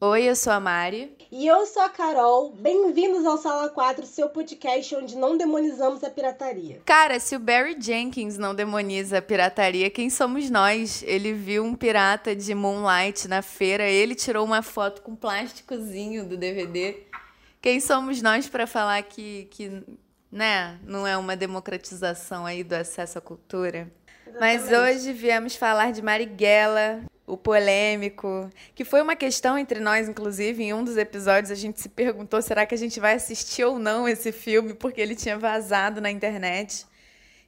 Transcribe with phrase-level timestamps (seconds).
[0.00, 1.12] Oi, eu sou a Mari.
[1.28, 2.52] E eu sou a Carol.
[2.52, 6.80] Bem-vindos ao Sala 4, seu podcast onde não demonizamos a pirataria.
[6.84, 11.02] Cara, se o Barry Jenkins não demoniza a pirataria, quem somos nós?
[11.02, 16.36] Ele viu um pirata de Moonlight na feira, ele tirou uma foto com plásticozinho do
[16.36, 17.02] DVD.
[17.60, 19.82] Quem somos nós para falar que, que
[20.30, 23.90] né, não é uma democratização aí do acesso à cultura?
[24.28, 24.40] Exatamente.
[24.40, 30.62] Mas hoje viemos falar de Marighella, o polêmico, que foi uma questão entre nós, inclusive,
[30.62, 33.78] em um dos episódios a gente se perguntou será que a gente vai assistir ou
[33.78, 36.86] não esse filme, porque ele tinha vazado na internet.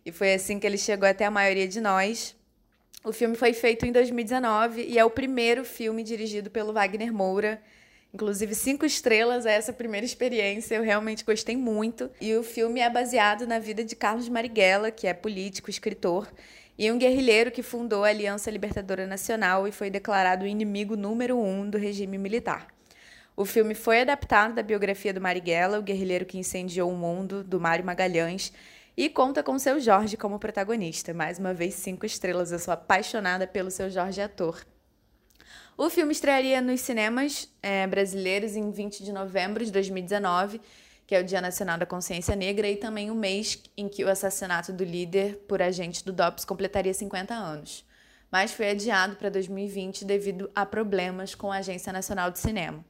[0.05, 2.37] E foi assim que ele chegou até a maioria de nós.
[3.03, 7.61] O filme foi feito em 2019 e é o primeiro filme dirigido pelo Wagner Moura.
[8.13, 12.11] Inclusive, cinco estrelas a essa primeira experiência, eu realmente gostei muito.
[12.21, 16.29] E o filme é baseado na vida de Carlos Marighella, que é político, escritor,
[16.81, 21.39] e um guerrilheiro que fundou a Aliança Libertadora Nacional e foi declarado o inimigo número
[21.39, 22.69] um do regime militar.
[23.37, 27.61] O filme foi adaptado da biografia do Marighella, o guerrilheiro que incendiou o mundo, do
[27.61, 28.51] Mário Magalhães,
[28.97, 31.13] e conta com seu Jorge como protagonista.
[31.13, 32.51] Mais uma vez, cinco estrelas.
[32.51, 34.65] Eu sou apaixonada pelo seu Jorge ator.
[35.77, 40.59] O filme estrearia nos cinemas é, brasileiros em 20 de novembro de 2019
[41.11, 44.09] que é o Dia Nacional da Consciência Negra, e também o mês em que o
[44.09, 47.85] assassinato do líder por agente do DOPS completaria 50 anos.
[48.31, 52.85] Mas foi adiado para 2020 devido a problemas com a Agência Nacional de Cinema.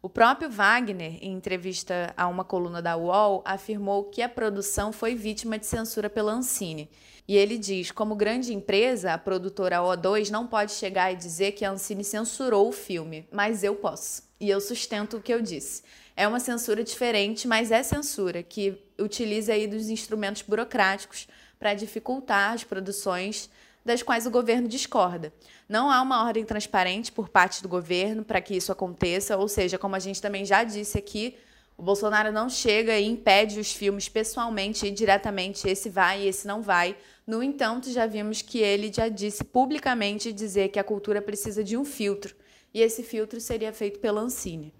[0.00, 5.16] O próprio Wagner, em entrevista a uma coluna da UOL, afirmou que a produção foi
[5.16, 6.88] vítima de censura pela Ancine.
[7.26, 11.64] E ele diz: como grande empresa, a produtora O2 não pode chegar e dizer que
[11.64, 14.22] a Ancine censurou o filme, mas eu posso.
[14.38, 15.82] E eu sustento o que eu disse.
[16.16, 21.26] É uma censura diferente, mas é censura que utiliza aí dos instrumentos burocráticos
[21.58, 23.50] para dificultar as produções
[23.84, 25.32] das quais o governo discorda.
[25.68, 29.76] Não há uma ordem transparente por parte do governo para que isso aconteça, ou seja,
[29.76, 31.36] como a gente também já disse aqui,
[31.76, 36.46] o Bolsonaro não chega e impede os filmes pessoalmente e diretamente, esse vai e esse
[36.46, 36.96] não vai.
[37.26, 41.76] No entanto, já vimos que ele já disse publicamente dizer que a cultura precisa de
[41.76, 42.34] um filtro,
[42.72, 44.72] e esse filtro seria feito pela Ancine.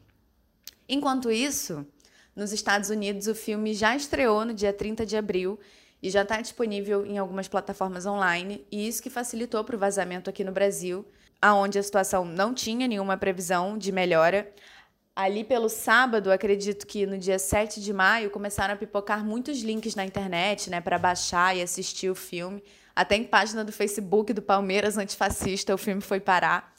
[0.88, 1.86] Enquanto isso,
[2.36, 5.58] nos Estados Unidos, o filme já estreou no dia 30 de abril
[6.02, 10.28] e já está disponível em algumas plataformas online, e isso que facilitou para o vazamento
[10.28, 11.06] aqui no Brasil,
[11.40, 14.52] aonde a situação não tinha nenhuma previsão de melhora.
[15.16, 19.94] Ali pelo sábado, acredito que no dia 7 de maio, começaram a pipocar muitos links
[19.94, 22.62] na internet, né, para baixar e assistir o filme.
[22.94, 26.73] Até em página do Facebook do Palmeiras Antifascista o filme foi parar.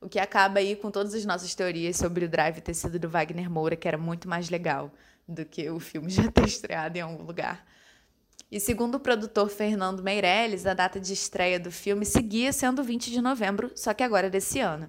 [0.00, 3.08] O que acaba aí com todas as nossas teorias sobre o drive ter sido do
[3.08, 4.92] Wagner Moura, que era muito mais legal
[5.26, 7.66] do que o filme já ter estreado em algum lugar.
[8.50, 13.10] E segundo o produtor Fernando Meirelles, a data de estreia do filme seguia sendo 20
[13.10, 14.88] de novembro, só que agora é desse ano.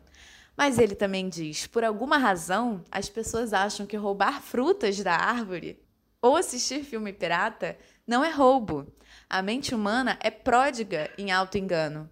[0.55, 5.81] Mas ele também diz: por alguma razão, as pessoas acham que roubar frutas da árvore
[6.21, 8.91] ou assistir filme pirata não é roubo.
[9.29, 12.09] A mente humana é pródiga em auto-engano.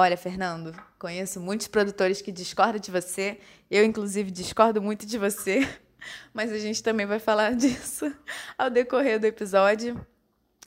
[0.00, 3.36] Olha, Fernando, conheço muitos produtores que discordam de você.
[3.68, 5.68] Eu, inclusive, discordo muito de você.
[6.32, 8.14] Mas a gente também vai falar disso
[8.56, 10.00] ao decorrer do episódio.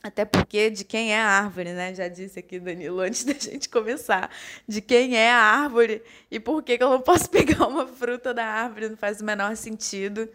[0.04, 1.96] Até porque de quem é a árvore, né?
[1.96, 4.30] Já disse aqui, Danilo, antes da gente começar.
[4.68, 8.44] De quem é a árvore e por que, eu não posso pegar uma fruta da
[8.44, 10.28] árvore, não faz o menor sentido.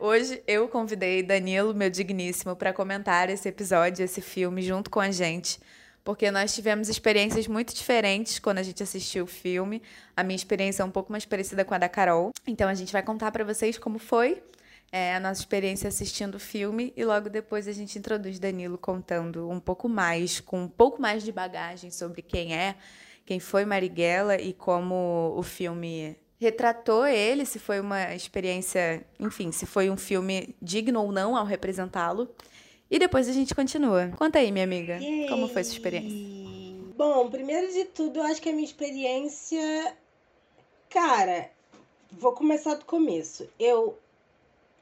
[0.00, 5.10] Hoje eu convidei Danilo, meu digníssimo, para comentar esse episódio, esse filme, junto com a
[5.10, 5.60] gente
[6.08, 9.82] porque nós tivemos experiências muito diferentes quando a gente assistiu o filme.
[10.16, 12.32] A minha experiência é um pouco mais parecida com a da Carol.
[12.46, 14.42] Então a gente vai contar para vocês como foi
[14.90, 19.50] é, a nossa experiência assistindo o filme e logo depois a gente introduz Danilo contando
[19.50, 22.74] um pouco mais, com um pouco mais de bagagem sobre quem é,
[23.26, 29.66] quem foi Marighella e como o filme retratou ele, se foi uma experiência, enfim, se
[29.66, 32.34] foi um filme digno ou não ao representá-lo.
[32.90, 34.10] E depois a gente continua.
[34.16, 35.28] Conta aí, minha amiga, Yay.
[35.28, 36.38] como foi sua experiência?
[36.96, 39.94] Bom, primeiro de tudo, eu acho que a minha experiência.
[40.88, 41.50] Cara,
[42.10, 43.48] vou começar do começo.
[43.58, 43.98] Eu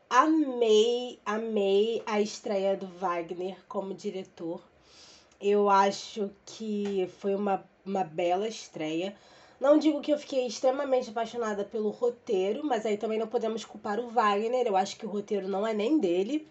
[0.09, 4.63] amei, amei a estreia do Wagner como diretor.
[5.41, 9.15] Eu acho que foi uma, uma bela estreia.
[9.61, 13.99] Não digo que eu fiquei extremamente apaixonada pelo roteiro, mas aí também não podemos culpar
[13.99, 14.67] o Wagner.
[14.67, 16.47] Eu acho que o roteiro não é nem dele.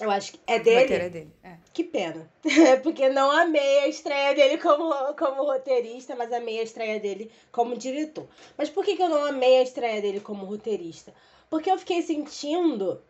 [0.00, 0.94] Eu acho que é dele.
[0.94, 1.32] é dele.
[1.42, 1.56] É.
[1.72, 2.30] Que pena.
[2.82, 7.76] Porque não amei a estreia dele como, como roteirista, mas amei a estreia dele como
[7.76, 8.26] diretor.
[8.56, 11.12] Mas por que, que eu não amei a estreia dele como roteirista?
[11.48, 13.00] Porque eu fiquei sentindo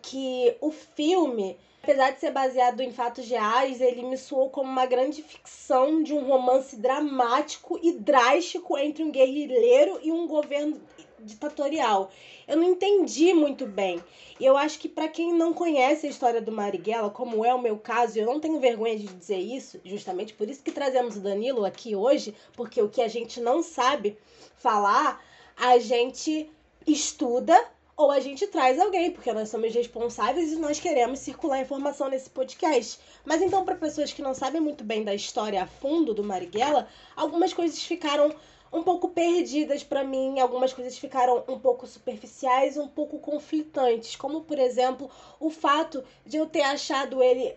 [0.00, 4.86] que o filme, apesar de ser baseado em fatos reais, ele me soou como uma
[4.86, 10.80] grande ficção de um romance dramático e drástico entre um guerrilheiro e um governo
[11.22, 12.10] ditatorial.
[12.46, 14.02] Eu não entendi muito bem.
[14.38, 17.62] E eu acho que para quem não conhece a história do Marighella, como é o
[17.62, 21.20] meu caso, eu não tenho vergonha de dizer isso, justamente por isso que trazemos o
[21.20, 24.18] Danilo aqui hoje, porque o que a gente não sabe
[24.56, 25.24] falar,
[25.56, 26.50] a gente
[26.86, 27.56] estuda
[27.96, 32.30] ou a gente traz alguém, porque nós somos responsáveis e nós queremos circular informação nesse
[32.30, 32.98] podcast.
[33.24, 36.88] Mas então, para pessoas que não sabem muito bem da história a fundo do Marighella,
[37.14, 38.34] algumas coisas ficaram
[38.72, 44.42] um pouco perdidas para mim, algumas coisas ficaram um pouco superficiais, um pouco conflitantes, como
[44.42, 47.54] por exemplo, o fato de eu ter achado ele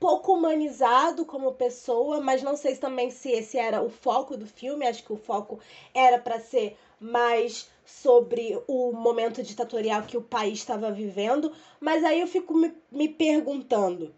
[0.00, 4.86] pouco humanizado como pessoa, mas não sei também se esse era o foco do filme,
[4.86, 5.58] acho que o foco
[5.94, 12.20] era para ser mais sobre o momento ditatorial que o país estava vivendo, mas aí
[12.20, 14.14] eu fico me, me perguntando,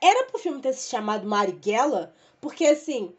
[0.00, 2.14] era pro filme ter se chamado Marighella?
[2.40, 3.14] Porque assim,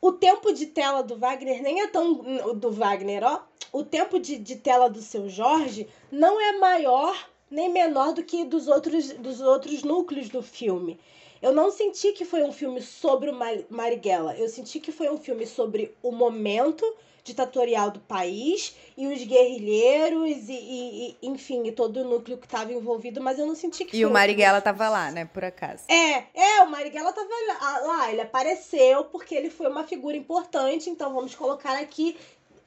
[0.00, 2.14] o tempo de tela do Wagner nem é tão.
[2.54, 3.42] Do Wagner, ó.
[3.72, 7.14] O tempo de, de tela do seu Jorge não é maior
[7.50, 10.98] nem menor do que dos outros, dos outros núcleos do filme.
[11.42, 13.38] Eu não senti que foi um filme sobre o
[13.70, 14.36] Marighella.
[14.36, 16.84] Eu senti que foi um filme sobre o momento
[17.24, 22.46] ditatorial do país e os guerrilheiros e, e, e enfim, e todo o núcleo que
[22.46, 25.84] estava envolvido, mas eu não senti que E o Marighella estava lá, né, por acaso.
[25.88, 31.12] É, é, o Marighella estava lá, ele apareceu porque ele foi uma figura importante, então
[31.14, 32.16] vamos colocar aqui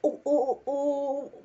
[0.02, 1.44] o, o, o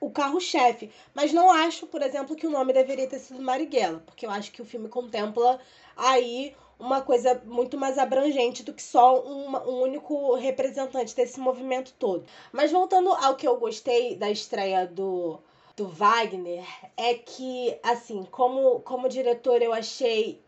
[0.00, 0.90] o carro-chefe.
[1.14, 4.50] Mas não acho, por exemplo, que o nome deveria ter sido Marighella, porque eu acho
[4.50, 5.60] que o filme contempla
[5.96, 11.92] aí uma coisa muito mais abrangente do que só um, um único representante desse movimento
[11.98, 12.24] todo.
[12.52, 15.40] Mas voltando ao que eu gostei da estreia do,
[15.76, 16.64] do Wagner,
[16.96, 20.40] é que, assim, como, como diretor, eu achei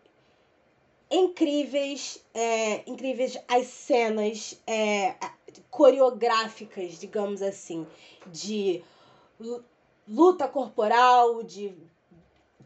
[1.11, 5.17] incríveis, é, incríveis as cenas é,
[5.69, 7.85] coreográficas, digamos assim,
[8.27, 8.85] de
[10.07, 11.75] luta corporal, de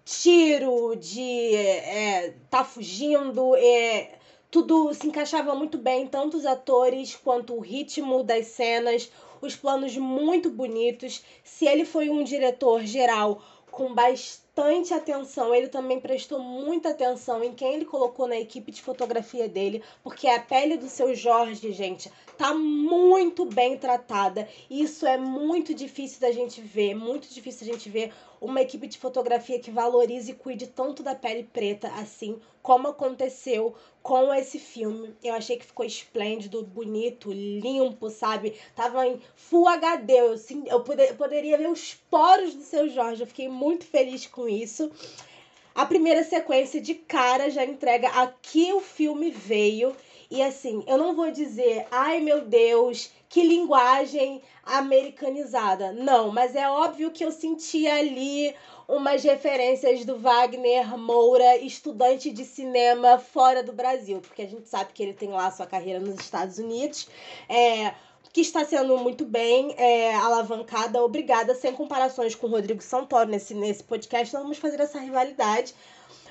[0.04, 4.18] tiro, de é, tá fugindo, é,
[4.50, 9.10] tudo se encaixava muito bem, tanto os atores quanto o ritmo das cenas,
[9.40, 11.22] os planos muito bonitos.
[11.42, 13.42] Se ele foi um diretor geral
[13.74, 15.52] com bastante atenção.
[15.52, 20.28] Ele também prestou muita atenção em quem ele colocou na equipe de fotografia dele, porque
[20.28, 24.48] a pele do seu Jorge, gente, tá muito bem tratada.
[24.70, 28.12] Isso é muito difícil da gente ver, muito difícil da gente ver
[28.44, 33.74] uma equipe de fotografia que valorize e cuide tanto da pele preta assim, como aconteceu
[34.02, 35.14] com esse filme.
[35.22, 38.54] Eu achei que ficou esplêndido, bonito, limpo, sabe?
[38.74, 40.12] Tava em Full HD.
[40.12, 43.22] Eu, sim, eu, poder, poderia ver os poros do seu Jorge.
[43.22, 44.90] Eu fiquei muito feliz com isso.
[45.74, 49.96] A primeira sequência de cara já entrega a que o filme veio.
[50.30, 55.90] E assim, eu não vou dizer, ai meu Deus, que linguagem americanizada.
[55.90, 58.54] Não, mas é óbvio que eu senti ali
[58.86, 64.92] umas referências do Wagner Moura, estudante de cinema fora do Brasil, porque a gente sabe
[64.92, 67.08] que ele tem lá sua carreira nos Estados Unidos.
[67.48, 67.92] É,
[68.32, 73.52] que está sendo muito bem é, alavancada, obrigada, sem comparações com o Rodrigo Santoro nesse,
[73.52, 75.74] nesse podcast, não vamos fazer essa rivalidade.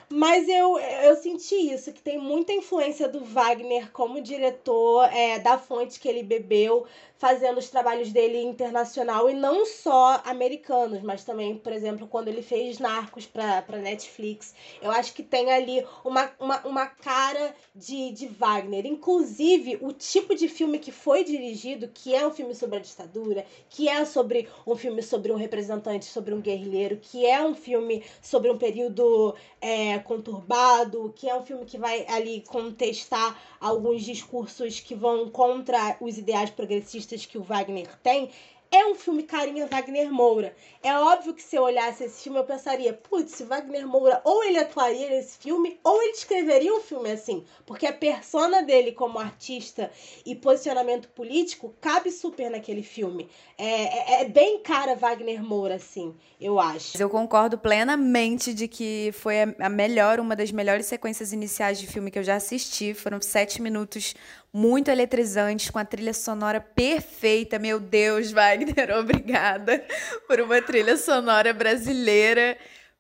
[0.10, 5.58] Mas eu, eu senti isso, que tem muita influência do Wagner como diretor, é, da
[5.58, 6.86] fonte que ele bebeu,
[7.24, 12.42] fazendo os trabalhos dele internacional e não só americanos, mas também, por exemplo, quando ele
[12.42, 14.54] fez Narcos para Netflix.
[14.82, 18.86] Eu acho que tem ali uma, uma, uma cara de, de Wagner.
[18.86, 23.46] Inclusive, o tipo de filme que foi dirigido, que é um filme sobre a ditadura,
[23.70, 28.04] que é sobre um filme sobre um representante, sobre um guerrilheiro, que é um filme
[28.22, 34.80] sobre um período é, conturbado, que é um filme que vai ali contestar alguns discursos
[34.80, 38.30] que vão contra os ideais progressistas que o Wagner tem,
[38.74, 40.56] é um filme carinha Wagner Moura.
[40.82, 44.58] É óbvio que se eu olhasse esse filme eu pensaria, putz, Wagner Moura ou ele
[44.58, 49.92] atuaria nesse filme ou ele escreveria um filme assim, porque a persona dele como artista
[50.26, 53.30] e posicionamento político cabe super naquele filme.
[53.60, 57.00] É, é, é bem cara Wagner Moura, assim, eu acho.
[57.00, 62.10] Eu concordo plenamente de que foi a melhor, uma das melhores sequências iniciais de filme
[62.10, 62.96] que eu já assisti.
[62.96, 64.16] Foram sete minutos
[64.54, 67.58] muito eletrizantes, com a trilha sonora perfeita.
[67.58, 69.84] Meu Deus, Wagner, obrigada
[70.28, 72.56] por uma trilha sonora brasileira.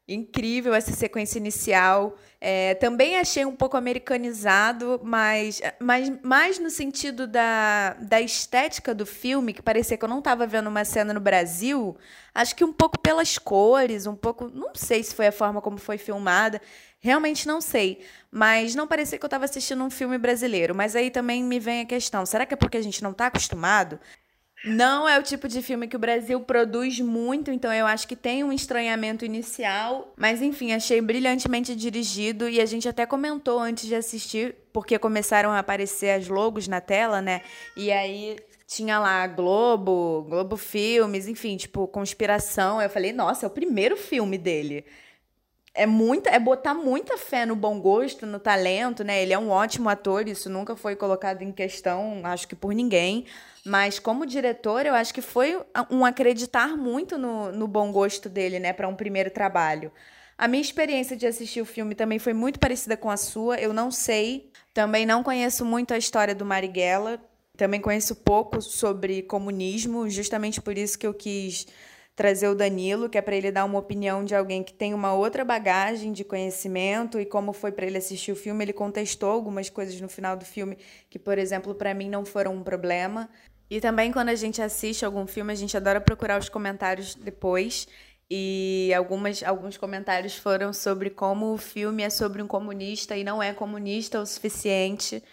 [0.05, 2.17] Incrível essa sequência inicial.
[2.41, 9.05] É, também achei um pouco americanizado, mas, mas mais no sentido da, da estética do
[9.05, 11.95] filme, que parecia que eu não estava vendo uma cena no Brasil.
[12.35, 14.49] Acho que um pouco pelas cores, um pouco.
[14.49, 16.59] Não sei se foi a forma como foi filmada.
[17.03, 17.99] Realmente não sei.
[18.31, 20.73] Mas não parecia que eu estava assistindo um filme brasileiro.
[20.73, 23.27] Mas aí também me vem a questão: será que é porque a gente não está
[23.27, 23.99] acostumado?
[24.63, 28.15] Não é o tipo de filme que o Brasil produz muito, então eu acho que
[28.15, 30.13] tem um estranhamento inicial.
[30.15, 35.51] Mas enfim, achei brilhantemente dirigido e a gente até comentou antes de assistir, porque começaram
[35.51, 37.41] a aparecer as logos na tela, né?
[37.75, 42.81] E aí tinha lá Globo, Globo Filmes, enfim, tipo, conspiração.
[42.81, 44.85] Eu falei, nossa, é o primeiro filme dele.
[45.75, 49.23] É muita, é botar muita fé no bom gosto, no talento, né?
[49.23, 53.25] Ele é um ótimo ator, isso nunca foi colocado em questão, acho que por ninguém.
[53.65, 58.59] Mas como diretor, eu acho que foi um acreditar muito no, no bom gosto dele,
[58.59, 59.91] né, para um primeiro trabalho.
[60.37, 63.57] A minha experiência de assistir o filme também foi muito parecida com a sua.
[63.57, 67.19] Eu não sei, também não conheço muito a história do Marighella.
[67.55, 71.67] Também conheço pouco sobre comunismo, justamente por isso que eu quis
[72.15, 75.13] trazer o Danilo, que é para ele dar uma opinião de alguém que tem uma
[75.13, 79.69] outra bagagem de conhecimento e como foi para ele assistir o filme, ele contestou algumas
[79.69, 80.77] coisas no final do filme
[81.09, 83.29] que, por exemplo, para mim não foram um problema.
[83.69, 87.87] E também quando a gente assiste algum filme, a gente adora procurar os comentários depois.
[88.29, 93.41] E algumas, alguns comentários foram sobre como o filme é sobre um comunista e não
[93.41, 95.23] é comunista o suficiente.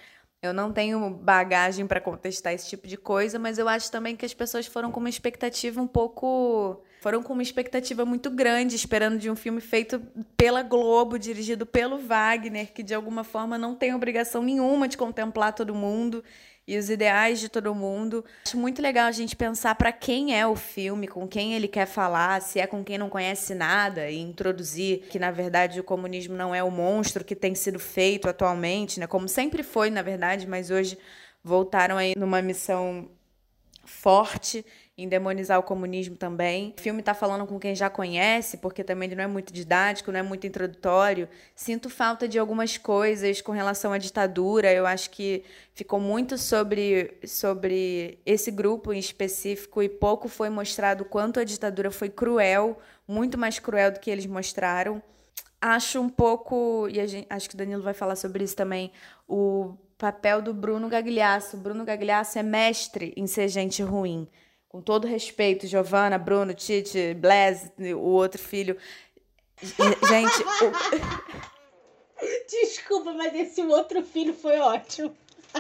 [0.43, 4.25] Eu não tenho bagagem para contestar esse tipo de coisa, mas eu acho também que
[4.25, 6.83] as pessoas foram com uma expectativa um pouco.
[7.03, 10.01] Foram com uma expectativa muito grande, esperando de um filme feito
[10.39, 15.53] pela Globo, dirigido pelo Wagner, que de alguma forma não tem obrigação nenhuma de contemplar
[15.53, 16.25] todo mundo
[16.71, 18.25] e os ideais de todo mundo.
[18.47, 21.85] Acho muito legal a gente pensar para quem é o filme, com quem ele quer
[21.85, 26.37] falar, se é com quem não conhece nada e introduzir que na verdade o comunismo
[26.37, 29.09] não é o monstro que tem sido feito atualmente, né?
[29.09, 30.97] Como sempre foi, na verdade, mas hoje
[31.43, 33.11] voltaram aí numa missão
[33.85, 34.65] forte
[35.03, 36.75] em demonizar o comunismo também.
[36.79, 40.13] O filme está falando com quem já conhece, porque também ele não é muito didático,
[40.13, 41.29] não é muito introdutório.
[41.55, 44.73] Sinto falta de algumas coisas com relação à ditadura.
[44.73, 45.43] Eu acho que
[45.75, 51.91] ficou muito sobre, sobre esse grupo em específico e pouco foi mostrado quanto a ditadura
[51.91, 52.79] foi cruel,
[53.09, 55.03] muito mais cruel do que eles mostraram.
[55.61, 58.93] Acho um pouco, e gente, acho que o Danilo vai falar sobre isso também,
[59.29, 61.57] o papel do Bruno Gagliasso.
[61.59, 64.27] Bruno Gagliasso é mestre em ser gente ruim
[64.71, 68.77] com todo respeito, Giovana, Bruno, Tite, Blaise, o outro filho.
[69.61, 70.43] Gente.
[70.63, 70.73] o...
[72.49, 75.13] Desculpa, mas esse outro filho foi ótimo.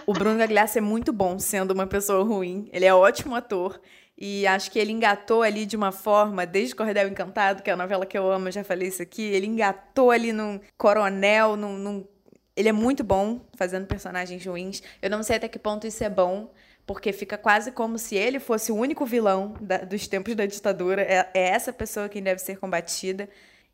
[0.06, 2.68] O Bruno Gagliasso é muito bom sendo uma pessoa ruim.
[2.72, 3.80] Ele é ótimo ator.
[4.16, 7.76] E acho que ele engatou ali de uma forma, desde Cordel Encantado, que é a
[7.76, 9.22] novela que eu amo, já falei isso aqui.
[9.22, 12.06] Ele engatou ali num coronel, num, num...
[12.54, 14.82] Ele é muito bom fazendo personagens ruins.
[15.02, 16.52] Eu não sei até que ponto isso é bom
[16.86, 21.02] porque fica quase como se ele fosse o único vilão da, dos tempos da ditadura.
[21.02, 23.28] É, é essa pessoa quem deve ser combatida.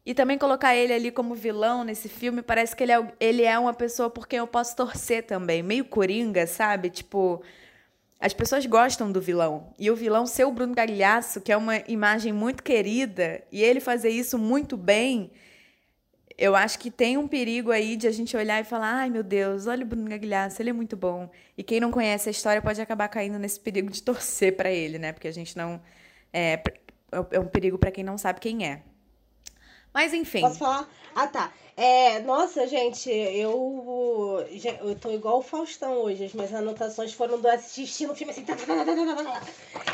[0.04, 3.58] E também colocar ele ali como vilão nesse filme, parece que ele é, ele é
[3.58, 5.62] uma pessoa por quem eu posso torcer também.
[5.62, 6.90] Meio coringa, sabe?
[6.90, 7.42] Tipo,
[8.20, 9.74] as pessoas gostam do vilão.
[9.78, 13.80] E o vilão ser o Bruno Gagliasso, que é uma imagem muito querida, e ele
[13.80, 15.32] fazer isso muito bem
[16.38, 19.22] eu acho que tem um perigo aí de a gente olhar e falar: ai meu
[19.22, 21.30] Deus, olha o Bruno Gagliasso, ele é muito bom.
[21.56, 24.98] E quem não conhece a história pode acabar caindo nesse perigo de torcer para ele,
[24.98, 25.12] né?
[25.12, 25.80] Porque a gente não.
[26.32, 26.62] É,
[27.30, 28.82] é um perigo para quem não sabe quem é.
[29.94, 30.42] Mas enfim.
[30.42, 30.88] Posso falar?
[31.14, 31.52] Ah, tá.
[31.74, 34.44] É, nossa, gente, eu,
[34.80, 36.24] eu tô igual o Faustão hoje.
[36.24, 38.44] As minhas anotações foram do assistindo o filme assim.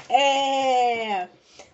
[0.08, 1.28] É.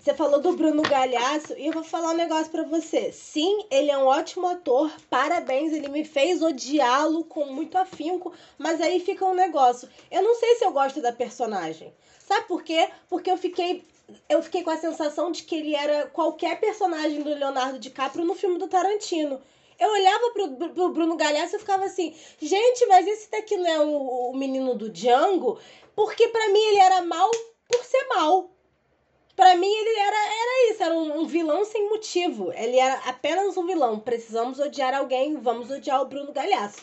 [0.08, 3.12] Você falou do Bruno Galhaço e eu vou falar um negócio para você.
[3.12, 8.80] Sim, ele é um ótimo ator, parabéns, ele me fez odiá-lo com muito afinco, mas
[8.80, 9.86] aí fica um negócio.
[10.10, 11.92] Eu não sei se eu gosto da personagem.
[12.20, 12.88] Sabe por quê?
[13.06, 13.84] Porque eu fiquei
[14.30, 18.34] eu fiquei com a sensação de que ele era qualquer personagem do Leonardo DiCaprio no
[18.34, 19.38] filme do Tarantino.
[19.78, 23.78] Eu olhava pro, pro Bruno Galhaço e ficava assim, gente, mas esse daqui não é
[23.80, 25.58] o, o menino do Django?
[25.94, 27.30] Porque para mim ele era mal
[27.68, 28.57] por ser mal
[29.38, 32.52] para mim ele era, era isso, era um, um, vilão sem motivo.
[32.54, 34.00] Ele era apenas um vilão.
[34.00, 36.80] Precisamos odiar alguém, vamos odiar o Bruno Galhaço.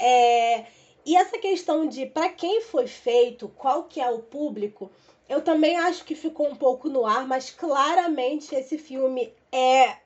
[0.00, 0.64] É,
[1.06, 4.90] e essa questão de para quem foi feito, qual que é o público,
[5.28, 9.98] eu também acho que ficou um pouco no ar, mas claramente esse filme é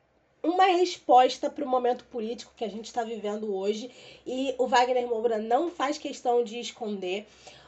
[0.43, 3.91] uma resposta para o momento político que a gente está vivendo hoje
[4.27, 7.27] e o Wagner Moura não faz questão de esconder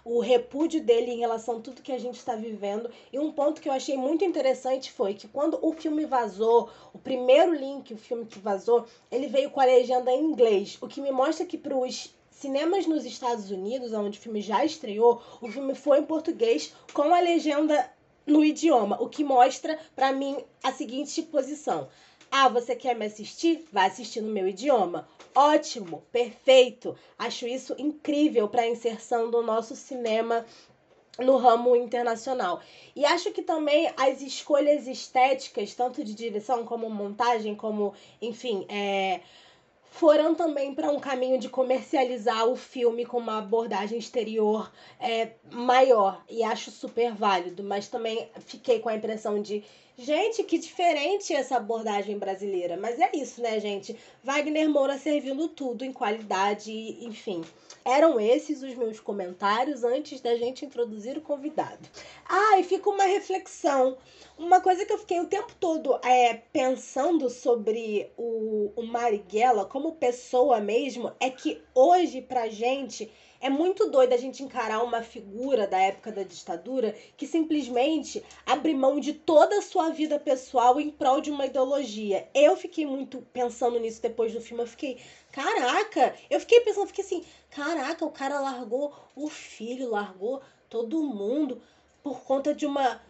[0.09, 2.91] o repúdio dele em relação a tudo que a gente está vivendo.
[3.13, 6.99] E um ponto que eu achei muito interessante foi que quando o filme vazou, o
[6.99, 11.03] primeiro link, o filme que vazou, ele veio com a legenda em inglês, o que
[11.03, 15.49] me mostra que para os cinemas nos Estados Unidos, onde o filme já estreou, o
[15.49, 17.91] filme foi em português com a legenda
[18.27, 21.89] no idioma, o que mostra para mim a seguinte posição.
[22.31, 23.67] Ah, você quer me assistir?
[23.73, 25.09] Vai assistir no meu idioma.
[25.35, 26.97] Ótimo, perfeito.
[27.19, 30.45] Acho isso incrível para a inserção do nosso cinema
[31.19, 32.61] no ramo internacional.
[32.95, 39.21] E acho que também as escolhas estéticas, tanto de direção como montagem, como, enfim, é,
[39.99, 46.25] foram também para um caminho de comercializar o filme com uma abordagem exterior é, maior.
[46.31, 49.65] E acho super válido, mas também fiquei com a impressão de.
[49.97, 52.77] Gente, que diferente essa abordagem brasileira.
[52.77, 53.97] Mas é isso, né, gente?
[54.23, 56.73] Wagner Moura servindo tudo em qualidade,
[57.05, 57.43] enfim.
[57.85, 61.89] Eram esses os meus comentários antes da gente introduzir o convidado.
[62.29, 63.97] Ah, e fica uma reflexão.
[64.37, 69.97] Uma coisa que eu fiquei o tempo todo é, pensando sobre o, o Marighella como
[69.97, 75.67] pessoa mesmo é que hoje, pra gente, é muito doido a gente encarar uma figura
[75.67, 80.91] da época da ditadura que simplesmente abre mão de toda a sua vida pessoal em
[80.91, 82.29] prol de uma ideologia.
[82.35, 84.65] Eu fiquei muito pensando nisso depois do filme.
[84.65, 84.99] Eu fiquei,
[85.31, 86.17] caraca!
[86.29, 91.61] Eu fiquei pensando, fiquei assim, caraca, o cara largou o filho, largou todo mundo
[92.03, 93.01] por conta de uma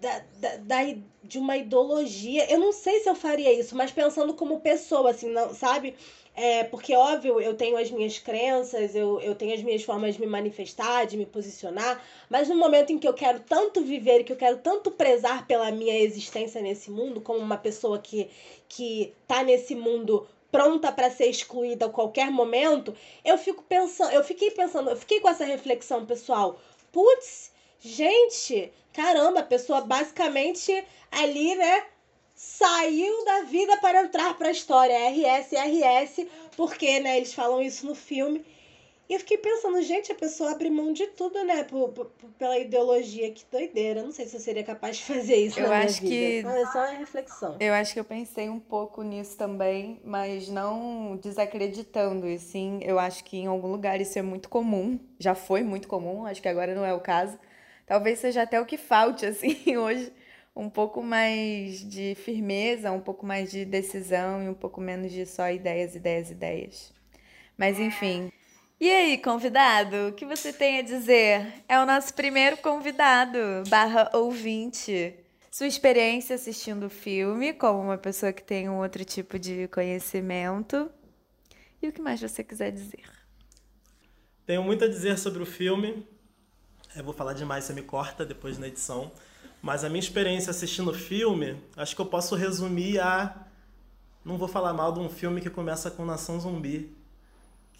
[0.00, 0.76] da, da, da,
[1.22, 2.50] de uma ideologia.
[2.50, 5.94] Eu não sei se eu faria isso, mas pensando como pessoa, assim, não, sabe?
[6.34, 10.20] É, porque, óbvio, eu tenho as minhas crenças, eu, eu tenho as minhas formas de
[10.20, 14.32] me manifestar, de me posicionar, mas no momento em que eu quero tanto viver, que
[14.32, 18.30] eu quero tanto prezar pela minha existência nesse mundo, como uma pessoa que,
[18.68, 24.24] que tá nesse mundo pronta para ser excluída a qualquer momento, eu fico pensando, eu
[24.24, 26.60] fiquei pensando, eu fiquei com essa reflexão pessoal.
[26.90, 31.84] Putz, gente, caramba, a pessoa basicamente ali, né,
[32.34, 34.94] saiu da vida para entrar para a história.
[35.10, 36.26] RS, RS,
[36.56, 38.44] porque, né, eles falam isso no filme.
[39.08, 41.64] E eu fiquei pensando, gente, a pessoa abre mão de tudo, né?
[41.64, 42.06] Por, por,
[42.38, 44.02] pela ideologia, que doideira.
[44.02, 46.36] Não sei se eu seria capaz de fazer isso eu na acho minha que...
[46.42, 46.50] vida.
[46.50, 47.56] é só uma reflexão.
[47.58, 52.28] Eu acho que eu pensei um pouco nisso também, mas não desacreditando.
[52.28, 55.00] E sim, eu acho que em algum lugar isso é muito comum.
[55.18, 57.38] Já foi muito comum, acho que agora não é o caso.
[57.86, 60.12] Talvez seja até o que falte, assim, hoje
[60.54, 65.24] um pouco mais de firmeza, um pouco mais de decisão e um pouco menos de
[65.24, 66.92] só ideias, ideias, ideias.
[67.56, 68.30] Mas enfim.
[68.80, 71.64] E aí, convidado, o que você tem a dizer?
[71.68, 73.38] É o nosso primeiro convidado,
[73.68, 75.16] barra ouvinte.
[75.50, 80.88] Sua experiência assistindo o filme, como uma pessoa que tem um outro tipo de conhecimento.
[81.82, 83.02] E o que mais você quiser dizer?
[84.46, 86.06] Tenho muito a dizer sobre o filme.
[86.94, 89.10] Eu vou falar demais, você me corta depois na edição.
[89.60, 93.44] Mas a minha experiência assistindo o filme, acho que eu posso resumir a.
[94.24, 96.96] Não vou falar mal de um filme que começa com Nação Zumbi,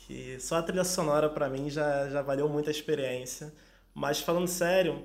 [0.09, 3.53] que só a trilha sonora para mim já, já valeu muito a experiência.
[3.95, 5.05] Mas falando sério,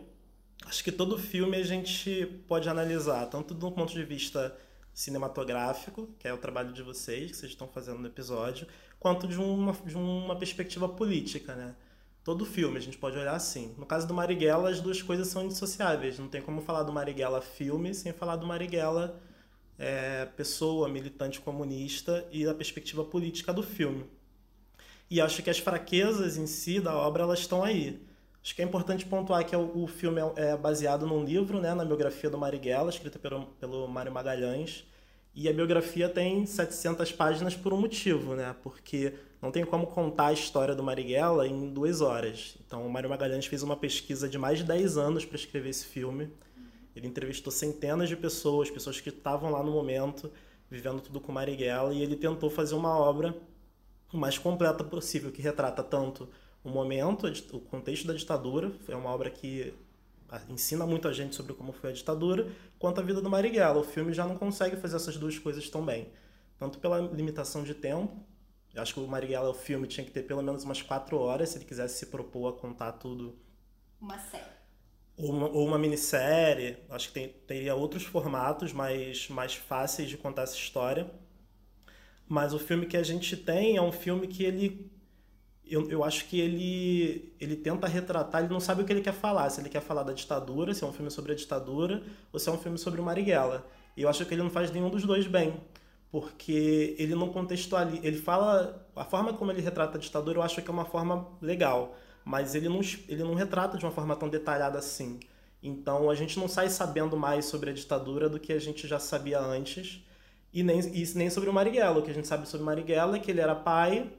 [0.66, 4.56] acho que todo filme a gente pode analisar, tanto do ponto de vista
[4.94, 8.66] cinematográfico, que é o trabalho de vocês, que vocês estão fazendo no episódio,
[8.98, 11.76] quanto de uma, de uma perspectiva política, né?
[12.24, 13.76] todo filme, a gente pode olhar assim.
[13.78, 16.18] No caso do Marighella, as duas coisas são indissociáveis.
[16.18, 19.20] Não tem como falar do Marighella filme sem falar do Marighella
[19.78, 24.06] é, pessoa, militante comunista e da perspectiva política do filme.
[25.14, 28.02] E acho que as fraquezas em si da obra elas estão aí.
[28.44, 31.72] Acho que é importante pontuar que o, o filme é, é baseado num livro, né,
[31.76, 34.84] na biografia do Marighella, escrita pelo, pelo Mário Magalhães.
[35.36, 38.56] E a biografia tem 700 páginas por um motivo, né?
[38.64, 42.58] Porque não tem como contar a história do Marighella em duas horas.
[42.66, 45.86] Então, o Mário Magalhães fez uma pesquisa de mais de 10 anos para escrever esse
[45.86, 46.28] filme.
[46.96, 50.32] Ele entrevistou centenas de pessoas, pessoas que estavam lá no momento,
[50.72, 53.36] vivendo tudo com Marighella, e ele tentou fazer uma obra
[54.18, 56.30] mais completa possível, que retrata tanto
[56.64, 59.74] o momento, o contexto da ditadura, é uma obra que
[60.50, 62.48] ensina muito a gente sobre como foi a ditadura,
[62.80, 63.80] quanto a vida do Marighella.
[63.80, 66.10] O filme já não consegue fazer essas duas coisas tão bem.
[66.58, 68.16] Tanto pela limitação de tempo,
[68.74, 71.50] eu acho que o Marighella, o filme, tinha que ter pelo menos umas quatro horas
[71.50, 73.38] se ele quisesse se propor a contar tudo.
[74.00, 74.52] Uma série.
[75.18, 76.78] Ou uma, ou uma minissérie.
[76.90, 81.12] Acho que tem, teria outros formatos mais, mais fáceis de contar essa história.
[82.28, 84.92] Mas o filme que a gente tem é um filme que ele.
[85.66, 89.14] Eu, eu acho que ele, ele tenta retratar, ele não sabe o que ele quer
[89.14, 89.50] falar.
[89.50, 92.50] Se ele quer falar da ditadura, se é um filme sobre a ditadura, ou se
[92.50, 93.66] é um filme sobre o Marighella.
[93.96, 95.54] E eu acho que ele não faz nenhum dos dois bem
[96.14, 98.06] porque ele não contextualiza.
[98.06, 98.88] Ele fala.
[98.96, 102.54] A forma como ele retrata a ditadura eu acho que é uma forma legal, mas
[102.54, 105.20] ele não, ele não retrata de uma forma tão detalhada assim.
[105.64, 109.00] Então a gente não sai sabendo mais sobre a ditadura do que a gente já
[109.00, 110.06] sabia antes.
[110.54, 112.00] E nem, e nem sobre o Marighella.
[112.00, 114.12] O que a gente sabe sobre Marighella é que ele era pai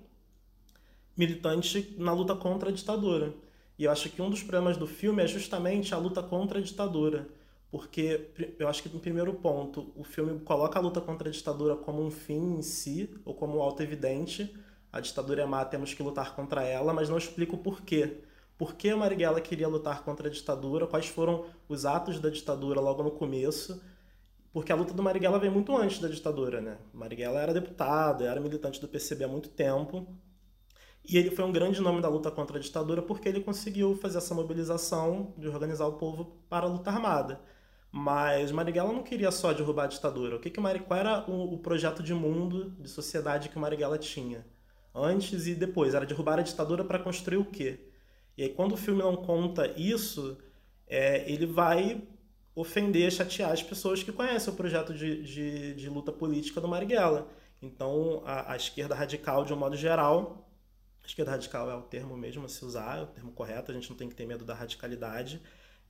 [1.16, 3.32] militante na luta contra a ditadura.
[3.78, 6.62] E eu acho que um dos problemas do filme é justamente a luta contra a
[6.62, 7.28] ditadura
[7.70, 11.74] porque eu acho que no primeiro ponto o filme coloca a luta contra a ditadura
[11.74, 14.54] como um fim em si ou como auto evidente
[14.92, 18.20] a ditadura é má temos que lutar contra ela mas não explica o porquê
[18.56, 22.80] por que a Marighella queria lutar contra a ditadura, quais foram os atos da ditadura
[22.80, 23.82] logo no começo,
[24.54, 26.78] porque a luta do Marighella vem muito antes da ditadura, né?
[26.92, 30.06] Marighella era deputado, era militante do PCB há muito tempo,
[31.04, 34.18] e ele foi um grande nome da luta contra a ditadura porque ele conseguiu fazer
[34.18, 37.40] essa mobilização de organizar o povo para a luta armada.
[37.90, 40.36] Mas Marighella não queria só derrubar a ditadura.
[40.36, 40.60] O que que.
[40.60, 44.46] Qual era o, o projeto de mundo, de sociedade que Marighella tinha?
[44.94, 45.94] Antes e depois.
[45.94, 47.88] Era derrubar a ditadura para construir o quê?
[48.36, 50.38] E aí, quando o filme não conta isso,
[50.86, 52.02] é, ele vai
[52.54, 57.26] ofender, chatear as pessoas que conhecem o projeto de, de, de luta política do Marighella.
[57.60, 60.48] Então, a, a, esquerda radical, de um modo geral,
[61.04, 63.90] esquerda radical é o termo mesmo a se usar, é o termo correto, a gente
[63.90, 65.40] não tem que ter medo da radicalidade.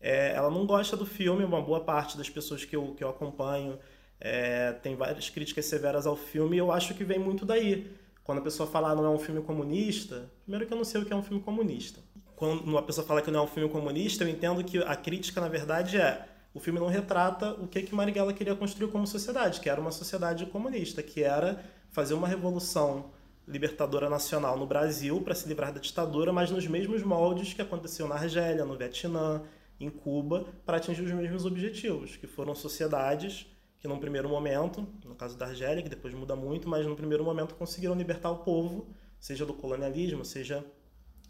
[0.01, 3.09] É, ela não gosta do filme, uma boa parte das pessoas que eu, que eu
[3.09, 3.79] acompanho
[4.21, 7.91] é, tem várias críticas severas ao filme e eu acho que vem muito daí.
[8.23, 11.01] Quando a pessoa fala ah, não é um filme comunista, primeiro que eu não sei
[11.03, 12.01] o que é um filme comunista
[12.37, 15.41] quando uma pessoa fala que não é um filme comunista, eu entendo que a crítica,
[15.41, 19.61] na verdade, é o filme não retrata o que, que Marighella queria construir como sociedade,
[19.61, 23.11] que era uma sociedade comunista, que era fazer uma revolução
[23.47, 28.09] libertadora nacional no Brasil para se livrar da ditadura, mas nos mesmos moldes que aconteceu
[28.09, 29.43] na Argélia, no Vietnã,
[29.79, 33.47] em Cuba, para atingir os mesmos objetivos, que foram sociedades
[33.81, 37.23] que num primeiro momento, no caso da Argélia, que depois muda muito, mas no primeiro
[37.23, 38.89] momento conseguiram libertar o povo,
[39.21, 40.65] seja do colonialismo, seja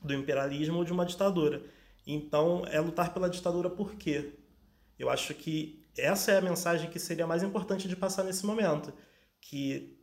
[0.01, 1.63] do imperialismo ou de uma ditadura.
[2.07, 4.35] Então, é lutar pela ditadura por quê?
[4.99, 8.93] Eu acho que essa é a mensagem que seria mais importante de passar nesse momento,
[9.41, 9.99] que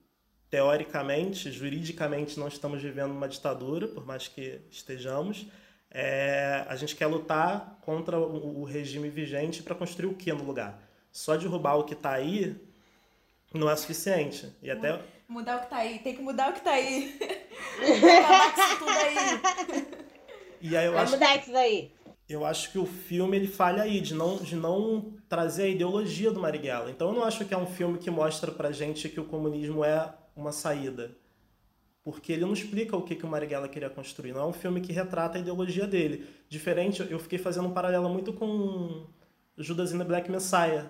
[0.50, 5.48] teoricamente, juridicamente, não estamos vivendo uma ditadura, por mais que estejamos.
[5.90, 10.44] É, a gente quer lutar contra o, o regime vigente para construir o que no
[10.44, 10.82] lugar?
[11.12, 12.56] Só derrubar o que está aí
[13.54, 14.54] não é suficiente.
[14.62, 15.00] E até
[15.32, 17.18] Mudar o que tá aí, tem que mudar o que tá aí.
[18.20, 19.88] Acabar com isso tudo aí.
[20.60, 21.92] E aí eu Vai acho, mudar isso daí.
[22.32, 26.32] Eu acho que o filme ele falha aí, de não, de não trazer a ideologia
[26.32, 26.90] do Marighella.
[26.90, 29.84] Então eu não acho que é um filme que mostra pra gente que o comunismo
[29.84, 31.12] é uma saída.
[32.04, 34.32] Porque ele não explica o que, que o Marighella queria construir.
[34.32, 36.26] Não é um filme que retrata a ideologia dele.
[36.48, 39.08] Diferente, eu fiquei fazendo um paralelo muito com
[39.58, 40.90] Judas and the Black Messiah.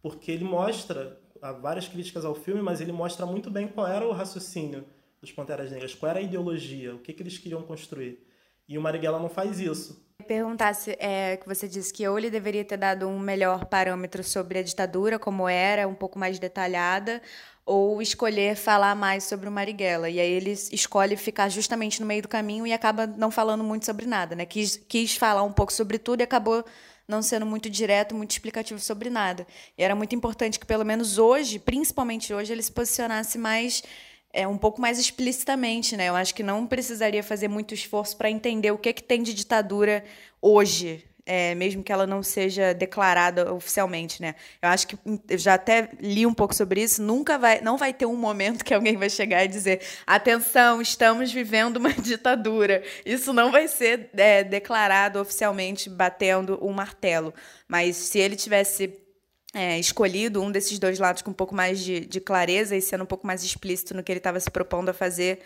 [0.00, 4.06] Porque ele mostra há várias críticas ao filme, mas ele mostra muito bem qual era
[4.08, 4.84] o raciocínio
[5.20, 8.26] dos Panteras Negras, qual era a ideologia, o que, que eles queriam construir.
[8.66, 10.09] E o Marighella não faz isso.
[10.20, 14.58] Perguntasse é, que você disse que ou ele deveria ter dado um melhor parâmetro sobre
[14.58, 17.20] a ditadura, como era, um pouco mais detalhada,
[17.64, 20.08] ou escolher falar mais sobre o Marighella.
[20.08, 23.86] E aí ele escolhe ficar justamente no meio do caminho e acaba não falando muito
[23.86, 24.44] sobre nada, né?
[24.46, 26.64] Quis, quis falar um pouco sobre tudo e acabou
[27.06, 29.46] não sendo muito direto, muito explicativo sobre nada.
[29.76, 33.82] E era muito importante que, pelo menos hoje, principalmente hoje, ele se posicionasse mais
[34.32, 36.08] é um pouco mais explicitamente, né?
[36.08, 39.34] Eu acho que não precisaria fazer muito esforço para entender o que, que tem de
[39.34, 40.04] ditadura
[40.40, 44.34] hoje, é, mesmo que ela não seja declarada oficialmente, né?
[44.62, 47.02] Eu acho que eu já até li um pouco sobre isso.
[47.02, 51.32] Nunca vai, não vai ter um momento que alguém vai chegar e dizer: atenção, estamos
[51.32, 52.82] vivendo uma ditadura.
[53.04, 57.34] Isso não vai ser é, declarado oficialmente, batendo o um martelo.
[57.68, 59.09] Mas se ele tivesse
[59.54, 63.02] é, escolhido um desses dois lados com um pouco mais de, de clareza e sendo
[63.02, 65.40] um pouco mais explícito no que ele estava se propondo a fazer,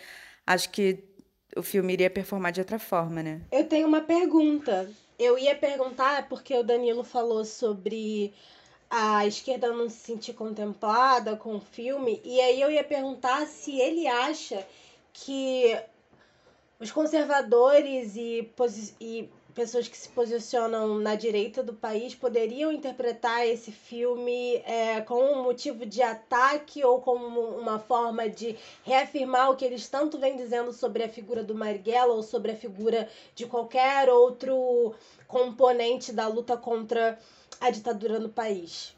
[0.45, 1.03] acho que
[1.55, 3.41] o filme iria performar de outra forma, né?
[3.51, 4.89] Eu tenho uma pergunta.
[5.17, 8.33] Eu ia perguntar, porque o Danilo falou sobre
[8.89, 13.79] a esquerda não se sentir contemplada com o filme, e aí eu ia perguntar se
[13.79, 14.65] ele acha
[15.11, 15.75] que
[16.79, 18.47] os conservadores e,
[18.99, 25.31] e pessoas que se posicionam na direita do país poderiam interpretar esse filme é, como
[25.31, 30.35] um motivo de ataque ou como uma forma de reafirmar o que eles tanto vêm
[30.35, 34.93] dizendo sobre a figura do Marighella ou sobre a figura de qualquer outro
[35.25, 37.17] componente da luta contra
[37.61, 38.93] a ditadura no país.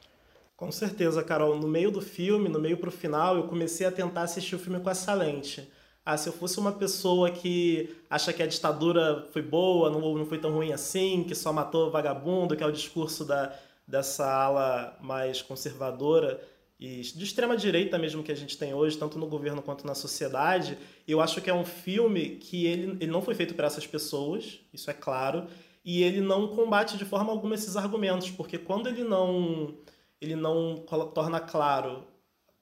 [0.58, 1.56] Com certeza, Carol.
[1.56, 4.80] No meio do filme, no meio pro final, eu comecei a tentar assistir o filme
[4.80, 5.70] com essa lente
[6.10, 10.26] ah, se eu fosse uma pessoa que acha que a ditadura foi boa, não, não
[10.26, 13.54] foi tão ruim assim, que só matou vagabundo, que é o discurso da,
[13.86, 16.41] dessa ala mais conservadora
[16.80, 19.93] e de extrema direita mesmo que a gente tem hoje, tanto no governo quanto na
[19.93, 23.86] sociedade, eu acho que é um filme que ele, ele não foi feito para essas
[23.86, 25.46] pessoas, isso é claro,
[25.84, 29.76] e ele não combate de forma alguma esses argumentos, porque quando ele não
[30.22, 32.06] ele não torna claro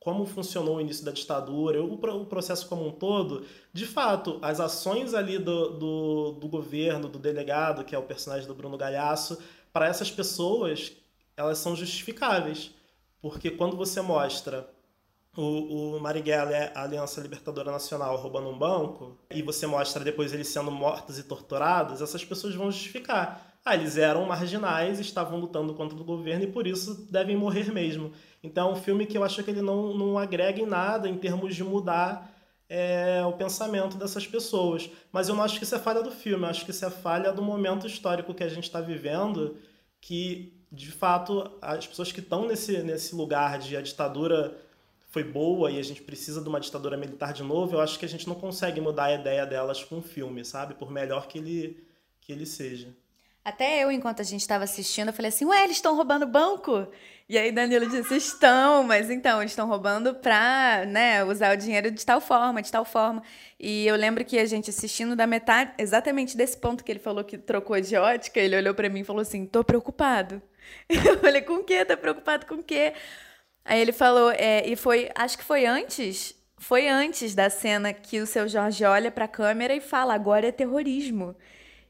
[0.05, 4.59] como funcionou o início da ditadura, o, o processo como um todo, de fato, as
[4.59, 9.39] ações ali do, do, do governo, do delegado, que é o personagem do Bruno Galhaço,
[9.73, 10.91] para essas pessoas,
[11.35, 12.69] elas são justificáveis.
[13.19, 14.69] Porque quando você mostra
[15.35, 20.31] o, o Marighella é a Aliança Libertadora Nacional roubando um banco, e você mostra depois
[20.31, 23.54] eles sendo mortos e torturados, essas pessoas vão justificar.
[23.65, 28.13] Ah, eles eram marginais, estavam lutando contra o governo e por isso devem morrer mesmo.
[28.43, 31.17] Então é um filme que eu acho que ele não, não agrega em nada em
[31.17, 32.31] termos de mudar
[32.69, 34.89] é, o pensamento dessas pessoas.
[35.11, 36.91] Mas eu não acho que isso é falha do filme, eu acho que isso é
[36.91, 39.57] falha do momento histórico que a gente está vivendo,
[39.99, 44.55] que de fato as pessoas que estão nesse, nesse lugar de a ditadura
[45.09, 48.05] foi boa e a gente precisa de uma ditadura militar de novo, eu acho que
[48.05, 50.75] a gente não consegue mudar a ideia delas com o filme, sabe?
[50.75, 51.83] Por melhor que ele,
[52.21, 52.89] que ele seja.
[53.45, 56.87] Até eu, enquanto a gente estava assistindo, eu falei assim, ué, eles estão roubando banco?
[57.29, 61.91] E aí Danilo disse, estão, mas então, eles estão roubando para né, usar o dinheiro
[61.91, 63.21] de tal forma, de tal forma.
[63.59, 67.23] E eu lembro que a gente assistindo da metade, exatamente desse ponto que ele falou
[67.23, 70.41] que trocou de ótica, ele olhou para mim e falou assim, tô preocupado.
[70.89, 71.85] Eu falei, com o quê?
[71.85, 72.93] Tá preocupado com o quê?
[73.63, 78.19] Aí ele falou, é, e foi, acho que foi antes, foi antes da cena que
[78.19, 81.35] o seu Jorge olha para a câmera e fala: agora é terrorismo.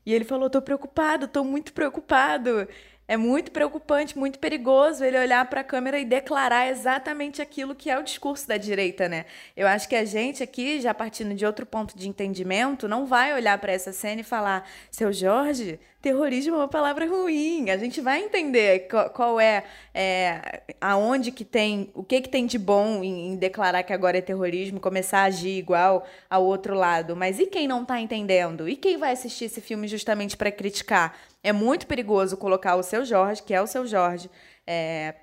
[0.06, 2.68] E ele falou: tô preocupado, tô muito preocupado.
[3.08, 7.88] É muito preocupante, muito perigoso ele olhar para a câmera e declarar exatamente aquilo que
[7.88, 9.26] é o discurso da direita, né?
[9.56, 13.32] Eu acho que a gente aqui, já partindo de outro ponto de entendimento, não vai
[13.36, 17.72] olhar para essa cena e falar: "Seu Jorge, terrorismo é uma palavra ruim".
[17.72, 22.60] A gente vai entender qual é, é aonde que tem, o que que tem de
[22.60, 27.16] bom em, em declarar que agora é terrorismo, começar a agir igual ao outro lado.
[27.16, 28.70] Mas e quem não está entendendo?
[28.70, 31.18] E quem vai assistir esse filme justamente para criticar?
[31.44, 34.30] É muito perigoso colocar o seu Jorge, que é o seu Jorge,
[34.68, 35.16] é,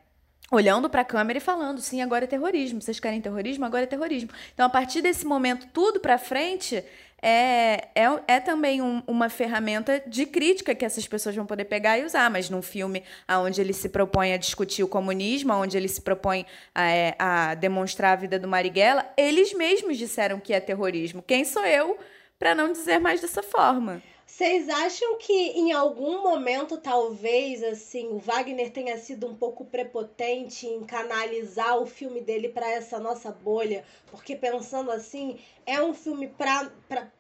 [0.51, 2.83] olhando para a câmera e falando, sim, agora é terrorismo.
[2.83, 3.65] Vocês querem terrorismo?
[3.65, 4.31] Agora é terrorismo.
[4.53, 6.83] Então, a partir desse momento, tudo para frente
[7.23, 11.97] é, é, é também um, uma ferramenta de crítica que essas pessoas vão poder pegar
[11.99, 12.29] e usar.
[12.29, 16.45] Mas num filme onde ele se propõe a discutir o comunismo, onde ele se propõe
[16.75, 21.23] a, é, a demonstrar a vida do Marighella, eles mesmos disseram que é terrorismo.
[21.23, 21.97] Quem sou eu
[22.39, 24.03] para não dizer mais dessa forma?
[24.35, 30.67] Vocês acham que em algum momento, talvez, assim, o Wagner tenha sido um pouco prepotente
[30.67, 33.85] em canalizar o filme dele para essa nossa bolha?
[34.11, 36.73] Porque pensando assim, é um filme para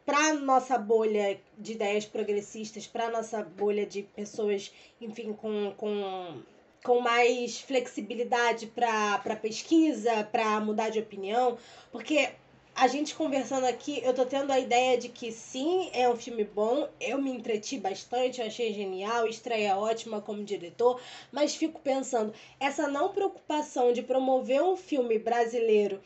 [0.07, 6.41] para nossa bolha de ideias progressistas, para nossa bolha de pessoas, enfim, com, com
[6.83, 11.57] com mais flexibilidade para pesquisa, para mudar de opinião,
[11.93, 12.31] porque
[12.75, 16.43] a gente conversando aqui, eu tô tendo a ideia de que sim, é um filme
[16.45, 22.33] bom, eu me entreti bastante, eu achei genial, estreia ótima como diretor, mas fico pensando,
[22.59, 26.01] essa não preocupação de promover um filme brasileiro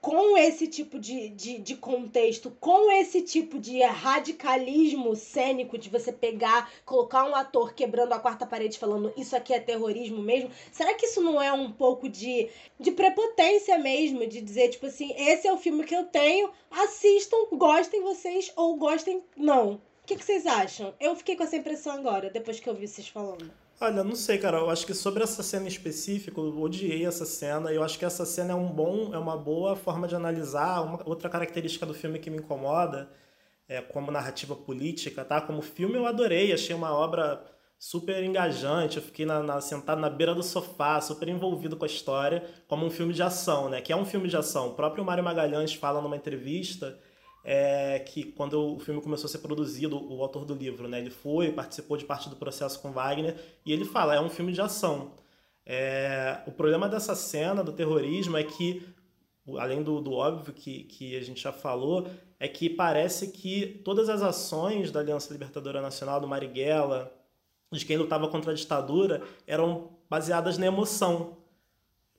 [0.00, 6.10] com esse tipo de, de, de, contexto, com esse tipo de radicalismo cênico de você
[6.12, 10.94] pegar, colocar um ator quebrando a quarta parede falando isso aqui é terrorismo mesmo, será
[10.94, 14.26] que isso não é um pouco de, de prepotência mesmo?
[14.26, 18.76] De dizer, tipo assim, esse é o filme que eu tenho, assistam, gostem vocês ou
[18.76, 19.74] gostem não.
[19.74, 20.94] O que, que vocês acham?
[20.98, 23.52] Eu fiquei com essa impressão agora, depois que eu vi vocês falando.
[23.82, 24.58] Olha, não sei, cara.
[24.58, 27.72] Eu acho que sobre essa cena em específico, eu odiei essa cena.
[27.72, 30.82] Eu acho que essa cena é um bom, é uma boa forma de analisar.
[30.82, 33.10] Uma, outra característica do filme que me incomoda
[33.68, 35.40] é como narrativa política, tá?
[35.40, 37.42] Como filme eu adorei, achei uma obra
[37.78, 38.98] super engajante.
[38.98, 42.84] Eu fiquei na, na, sentado na beira do sofá, super envolvido com a história, como
[42.86, 43.80] um filme de ação, né?
[43.80, 44.68] Que é um filme de ação.
[44.70, 46.98] O próprio Mário Magalhães fala numa entrevista
[47.44, 51.10] é que quando o filme começou a ser produzido, o autor do livro, né, ele
[51.10, 54.60] foi, participou de parte do processo com Wagner, e ele fala, é um filme de
[54.60, 55.12] ação.
[55.64, 58.82] É, o problema dessa cena do terrorismo é que,
[59.58, 64.08] além do, do óbvio que, que a gente já falou, é que parece que todas
[64.08, 67.12] as ações da Aliança Libertadora Nacional, do Marighella,
[67.72, 71.36] de quem lutava contra a ditadura, eram baseadas na emoção.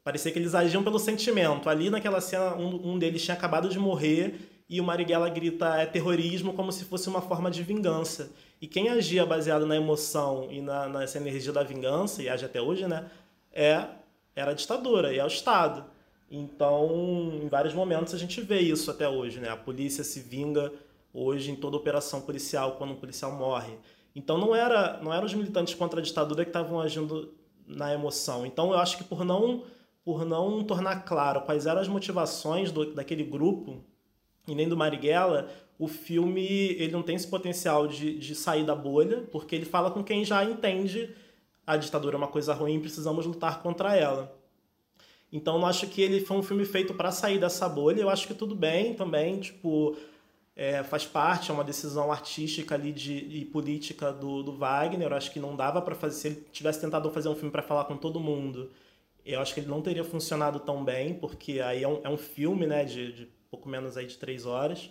[0.04, 1.70] Parecia que eles agiam pelo sentimento.
[1.70, 5.86] Ali naquela cena, um, um deles tinha acabado de morrer e o Marighella grita é
[5.86, 8.32] terrorismo como se fosse uma forma de vingança.
[8.62, 12.62] E quem agia baseado na emoção e na, nessa energia da vingança, e age até
[12.62, 13.12] hoje, né,
[13.52, 13.86] é,
[14.34, 15.84] era a ditadura, e é o Estado.
[16.32, 19.50] Então, em vários momentos a gente vê isso até hoje, né?
[19.50, 20.72] A polícia se vinga
[21.14, 23.78] hoje em toda operação policial quando um policial morre.
[24.16, 27.34] Então não era, não eram os militantes contra a ditadura que estavam agindo
[27.68, 28.46] na emoção.
[28.46, 29.64] Então eu acho que por não
[30.04, 33.84] por não tornar claro quais eram as motivações do, daquele grupo
[34.48, 38.76] e nem do Marighella, o filme ele não tem esse potencial de, de sair da
[38.76, 41.14] bolha, porque ele fala com quem já entende
[41.66, 44.36] a ditadura é uma coisa ruim, precisamos lutar contra ela.
[45.32, 48.02] Então, eu acho que ele foi um filme feito para sair dessa bolha.
[48.02, 49.96] Eu acho que tudo bem também, tipo,
[50.56, 55.08] é, faz parte, é uma decisão artística ali de, e política do, do Wagner.
[55.10, 57.62] Eu acho que não dava para fazer, se ele tivesse tentado fazer um filme para
[57.62, 58.70] falar com todo mundo,
[59.26, 62.18] Eu acho que ele não teria funcionado tão bem, porque aí é um, é um
[62.18, 64.90] filme, né, de, de pouco menos aí de três horas.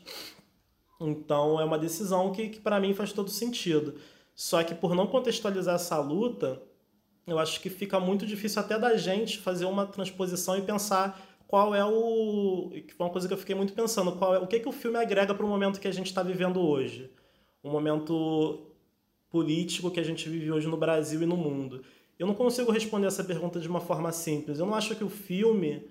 [1.00, 3.94] Então é uma decisão que, que para mim faz todo sentido.
[4.34, 6.62] Só que por não contextualizar essa luta,
[7.26, 11.74] eu acho que fica muito difícil até da gente fazer uma transposição e pensar qual
[11.74, 12.70] é o.
[12.96, 14.98] Foi uma coisa que eu fiquei muito pensando, qual é, o que, que o filme
[14.98, 17.10] agrega para o momento que a gente está vivendo hoje.
[17.64, 18.66] Um momento
[19.30, 21.82] político que a gente vive hoje no Brasil e no mundo.
[22.18, 24.58] Eu não consigo responder essa pergunta de uma forma simples.
[24.58, 25.88] Eu não acho que o filme.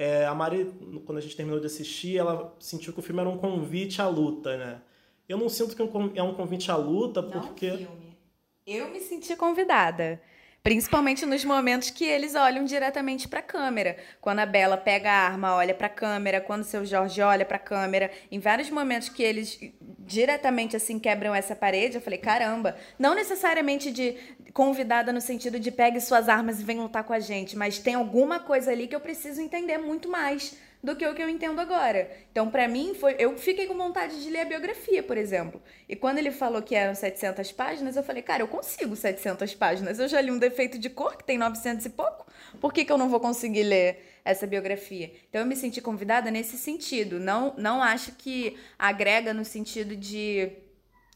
[0.00, 0.72] É, a Mari,
[1.04, 4.06] quando a gente terminou de assistir, ela sentiu que o filme era um convite à
[4.06, 4.80] luta, né?
[5.28, 7.70] Eu não sinto que é um convite à luta, porque.
[7.70, 8.16] Não, filme.
[8.64, 10.22] Eu me senti convidada.
[10.68, 13.96] Principalmente nos momentos que eles olham diretamente para a câmera.
[14.20, 16.42] Quando a Bela pega a arma, olha para a câmera.
[16.42, 18.10] Quando o seu Jorge olha para a câmera.
[18.30, 19.58] Em vários momentos que eles
[20.00, 22.76] diretamente assim quebram essa parede, eu falei: caramba.
[22.98, 24.14] Não necessariamente de
[24.52, 27.94] convidada no sentido de pegue suas armas e vem lutar com a gente, mas tem
[27.94, 31.60] alguma coisa ali que eu preciso entender muito mais do que o que eu entendo
[31.60, 32.10] agora.
[32.30, 35.60] Então, para mim, foi, eu fiquei com vontade de ler a biografia, por exemplo.
[35.88, 39.98] E quando ele falou que eram 700 páginas, eu falei, cara, eu consigo 700 páginas.
[39.98, 42.26] Eu já li um defeito de cor que tem 900 e pouco.
[42.60, 45.12] Por que, que eu não vou conseguir ler essa biografia?
[45.28, 47.18] Então, eu me senti convidada nesse sentido.
[47.18, 50.52] Não, não acho que agrega no sentido de.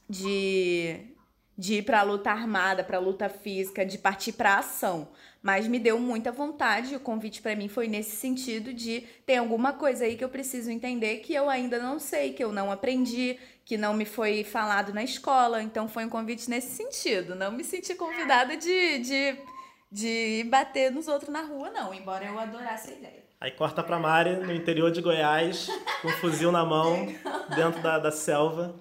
[0.09, 1.09] de
[1.57, 5.09] de ir para a luta armada, para a luta física, de partir para ação
[5.43, 6.95] mas me deu muita vontade.
[6.95, 10.71] O convite para mim foi nesse sentido de tem alguma coisa aí que eu preciso
[10.71, 14.95] entender que eu ainda não sei, que eu não aprendi, que não me foi falado
[14.95, 15.63] na escola.
[15.63, 17.35] Então foi um convite nesse sentido.
[17.35, 19.37] Não me senti convidada de, de,
[19.91, 23.23] de bater nos outros na rua, não, embora eu adorasse a ideia.
[23.41, 25.67] Aí corta pra Mari, no interior de Goiás,
[26.01, 27.07] com um fuzil na mão,
[27.57, 28.79] dentro da, da selva.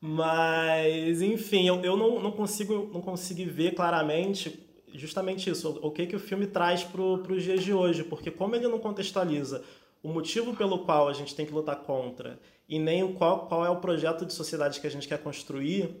[0.00, 4.65] Mas, enfim, eu, eu não, não, consigo, não consigo ver claramente
[4.98, 8.54] justamente isso, o que, que o filme traz para os dias de hoje, porque como
[8.54, 9.62] ele não contextualiza
[10.02, 13.64] o motivo pelo qual a gente tem que lutar contra e nem o qual, qual
[13.64, 15.96] é o projeto de sociedade que a gente quer construir,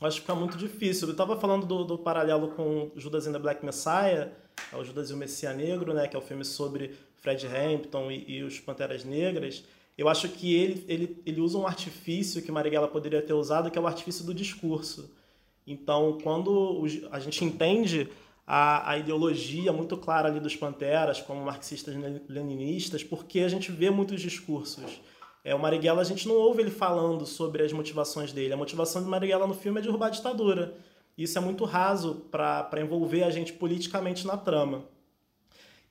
[0.00, 1.08] acho que fica muito difícil.
[1.08, 4.32] Eu estava falando do, do, paralelo com Judas and the Black Messiah,
[4.72, 8.10] é o Judas e o Messias Negro, né, que é o filme sobre Fred Hampton
[8.10, 9.64] e, e os Panteras Negras.
[9.96, 13.78] Eu acho que ele, ele, ele usa um artifício que Marighella poderia ter usado, que
[13.78, 15.10] é o artifício do discurso.
[15.66, 18.08] Então, quando a gente entende
[18.46, 24.20] a, a ideologia muito clara ali dos Panteras, como marxistas-leninistas, porque a gente vê muitos
[24.20, 25.00] discursos.
[25.42, 28.52] É, o Marighella, a gente não ouve ele falando sobre as motivações dele.
[28.52, 30.76] A motivação de Marighella no filme é derrubar a ditadura.
[31.18, 34.84] Isso é muito raso para envolver a gente politicamente na trama.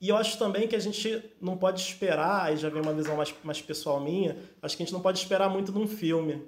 [0.00, 3.16] E eu acho também que a gente não pode esperar, aí já vem uma visão
[3.16, 6.42] mais, mais pessoal minha, acho que a gente não pode esperar muito num filme.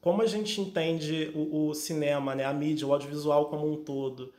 [0.00, 4.32] Como a gente entende o, o cinema, né, a mídia, o audiovisual como um todo,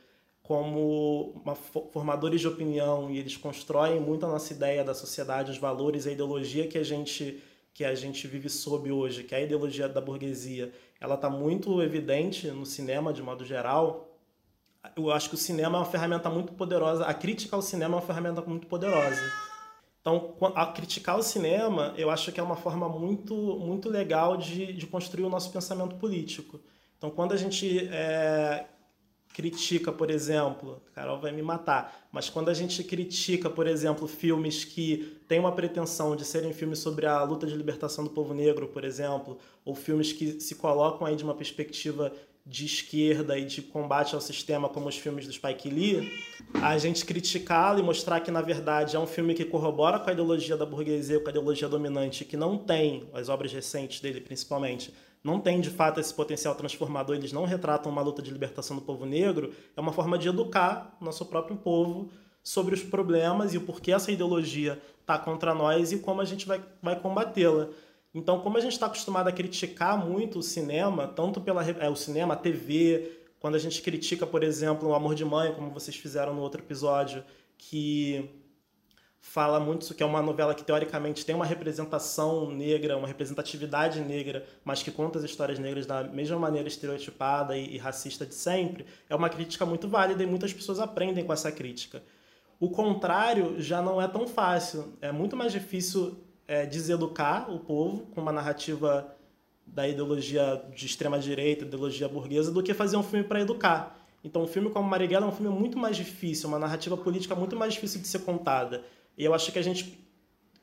[0.44, 1.42] como
[1.90, 6.12] formadores de opinião e eles constroem muito a nossa ideia da sociedade, os valores, a
[6.12, 10.00] ideologia que a gente que a gente vive sob hoje, que é a ideologia da
[10.00, 14.16] burguesia, ela está muito evidente no cinema de modo geral.
[14.94, 17.96] Eu acho que o cinema é uma ferramenta muito poderosa, a crítica ao cinema é
[17.96, 19.20] uma ferramenta muito poderosa.
[20.00, 24.72] Então, a criticar o cinema, eu acho que é uma forma muito, muito legal de,
[24.72, 26.60] de construir o nosso pensamento político.
[26.96, 28.66] Então, quando a gente é,
[29.34, 34.64] critica, por exemplo, Carol vai me matar, mas quando a gente critica, por exemplo, filmes
[34.64, 38.68] que têm uma pretensão de serem filmes sobre a luta de libertação do povo negro,
[38.68, 42.12] por exemplo, ou filmes que se colocam aí de uma perspectiva
[42.46, 46.12] de esquerda e de combate ao sistema, como os filmes do Spike Lee,
[46.62, 50.12] a gente criticá-lo e mostrar que, na verdade, é um filme que corrobora com a
[50.12, 54.94] ideologia da burguesia, com a ideologia dominante, que não tem, as obras recentes dele principalmente,
[55.24, 58.82] não tem de fato esse potencial transformador, eles não retratam uma luta de libertação do
[58.82, 62.10] povo negro, é uma forma de educar nosso próprio povo
[62.42, 66.46] sobre os problemas e o porquê essa ideologia está contra nós e como a gente
[66.46, 67.70] vai, vai combatê-la.
[68.14, 71.96] Então, como a gente está acostumado a criticar muito o cinema, tanto pela é, o
[71.96, 73.10] cinema, a TV,
[73.40, 76.60] quando a gente critica, por exemplo, o Amor de Mãe, como vocês fizeram no outro
[76.60, 77.24] episódio,
[77.56, 78.30] que
[79.26, 84.44] fala muito que é uma novela que teoricamente tem uma representação negra, uma representatividade negra,
[84.62, 88.84] mas que conta as histórias negras da mesma maneira estereotipada e, e, racista de sempre,
[89.08, 92.02] é uma crítica muito válida e muitas pessoas aprendem com essa crítica.
[92.60, 94.92] O contrário já não é tão fácil.
[95.00, 99.16] É muito mais difícil é, deseducar o povo com uma narrativa
[99.66, 104.06] da ideologia de extrema direita, ideologia burguesa, do que fazer um filme para educar.
[104.22, 107.56] Então, um filme como Marighella é um filme muito mais difícil, uma narrativa política muito
[107.56, 108.84] mais difícil de ser contada.
[109.16, 109.98] E eu acho que a gente,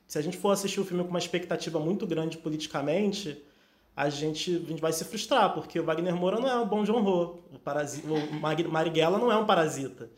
[0.06, 3.42] se a gente for assistir o filme com uma expectativa muito grande politicamente,
[3.96, 6.82] a gente, a gente vai se frustrar, porque o Wagner Moura não é um bom
[6.84, 10.10] John Ho, o, o Marighella não é um parasita.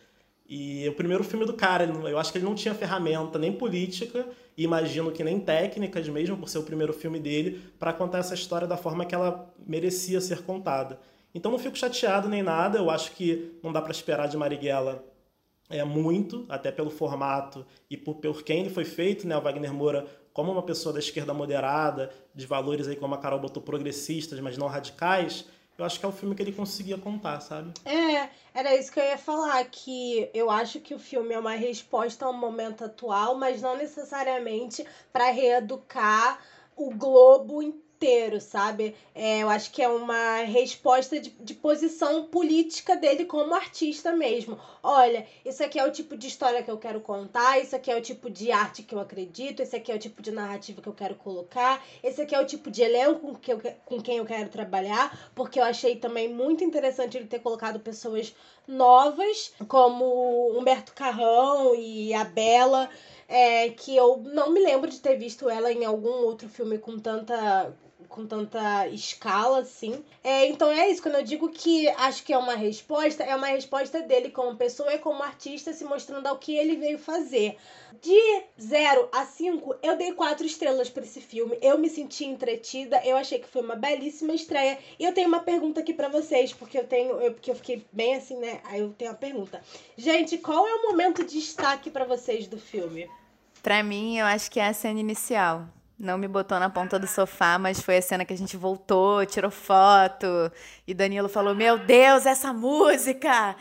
[0.47, 4.27] E o primeiro filme do cara, eu acho que ele não tinha ferramenta nem política,
[4.57, 8.35] e imagino que nem técnicas, mesmo por ser o primeiro filme dele, para contar essa
[8.35, 11.01] história da forma que ela merecia ser contada.
[11.35, 15.05] Então não fico chateado nem nada, eu acho que não dá para esperar de Marighella
[15.69, 19.37] é muito, até pelo formato e por, por quem ele foi feito, né?
[19.37, 23.39] O Wagner Moura como uma pessoa da esquerda moderada, de valores aí como a Carol
[23.39, 25.47] botou progressistas, mas não radicais,
[25.79, 27.73] eu acho que é o filme que ele conseguia contar, sabe?
[27.85, 31.55] É, era isso que eu ia falar, que eu acho que o filme é uma
[31.55, 36.41] resposta ao momento atual, mas não necessariamente para reeducar
[36.77, 37.63] o globo
[37.95, 38.95] inteiro sabe?
[39.15, 44.59] É, eu acho que é uma resposta de, de posição política dele como artista mesmo.
[44.83, 47.97] Olha, isso aqui é o tipo de história que eu quero contar, isso aqui é
[47.97, 50.89] o tipo de arte que eu acredito, esse aqui é o tipo de narrativa que
[50.89, 54.27] eu quero colocar, esse aqui é o tipo de elenco que eu, com quem eu
[54.27, 58.35] quero trabalhar, porque eu achei também muito interessante ele ter colocado pessoas
[58.67, 62.89] novas, como Humberto Carrão e a Bela.
[63.37, 67.01] É, que eu não me lembro de ter visto ela em algum outro filme com
[67.01, 67.75] tanta
[68.15, 70.05] com tanta escala, assim.
[70.23, 73.49] É, então é isso, quando eu digo que acho que é uma resposta, é uma
[73.49, 77.57] resposta dele como pessoa e como artista se mostrando ao que ele veio fazer.
[78.01, 81.59] De 0 a 5, eu dei quatro estrelas para esse filme.
[81.61, 84.79] Eu me senti entretida, eu achei que foi uma belíssima estreia.
[84.97, 87.85] E eu tenho uma pergunta aqui para vocês, porque eu tenho, eu, porque eu fiquei
[87.91, 88.61] bem assim, né?
[88.67, 89.61] Aí eu tenho uma pergunta.
[89.97, 93.11] Gente, qual é o momento de destaque para vocês do filme?
[93.65, 95.67] Para mim, eu acho que é a cena inicial.
[95.99, 99.25] Não me botou na ponta do sofá, mas foi a cena que a gente voltou,
[99.25, 100.27] tirou foto.
[100.87, 103.57] E Danilo falou: Meu Deus, essa música!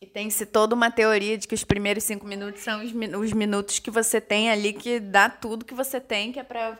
[0.00, 3.80] E tem-se toda uma teoria de que os primeiros cinco minutos são os, os minutos
[3.80, 6.78] que você tem ali que dá tudo que você tem, que é para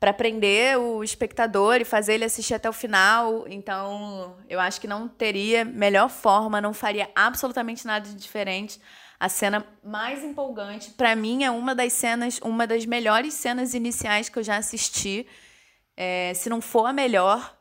[0.00, 3.46] para prender o espectador e fazer ele assistir até o final.
[3.48, 8.78] Então, eu acho que não teria melhor forma, não faria absolutamente nada de diferente
[9.18, 14.28] a cena mais empolgante, para mim, é uma das cenas, uma das melhores cenas iniciais
[14.28, 15.26] que eu já assisti.
[15.96, 17.56] É, se não for a melhor,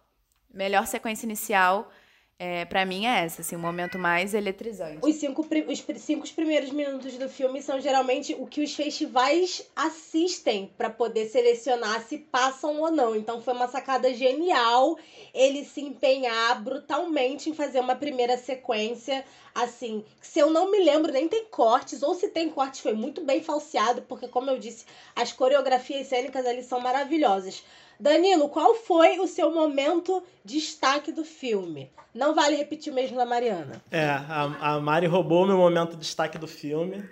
[0.54, 1.90] melhor sequência inicial,
[2.38, 5.00] é, para mim é essa, assim, o momento mais eletrizante.
[5.02, 10.70] Os cinco, os cinco primeiros minutos do filme são geralmente o que os festivais assistem
[10.78, 13.16] para poder selecionar se passam ou não.
[13.16, 14.98] Então foi uma sacada genial
[15.34, 19.24] ele se empenhar brutalmente em fazer uma primeira sequência.
[19.56, 23.24] Assim, se eu não me lembro, nem tem cortes, ou se tem cortes, foi muito
[23.24, 24.86] bem falseado, porque, como eu disse,
[25.16, 27.64] as coreografias cênicas ali são maravilhosas.
[27.98, 31.90] Danilo, qual foi o seu momento destaque do filme?
[32.14, 33.82] Não vale repetir o mesmo da Mariana.
[33.90, 37.08] É, a, a Mari roubou meu momento destaque do filme.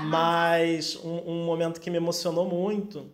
[0.00, 3.12] Mas um, um, momento que me emocionou muito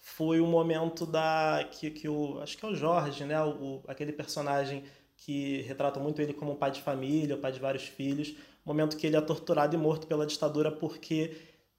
[0.00, 1.66] foi o momento da.
[1.70, 2.40] que, que o.
[2.40, 3.42] Acho que é o Jorge, né?
[3.42, 4.84] O, aquele personagem
[5.20, 8.34] que retrata muito ele como um pai de família, pai de vários filhos.
[8.64, 11.36] Momento que ele é torturado e morto pela ditadura porque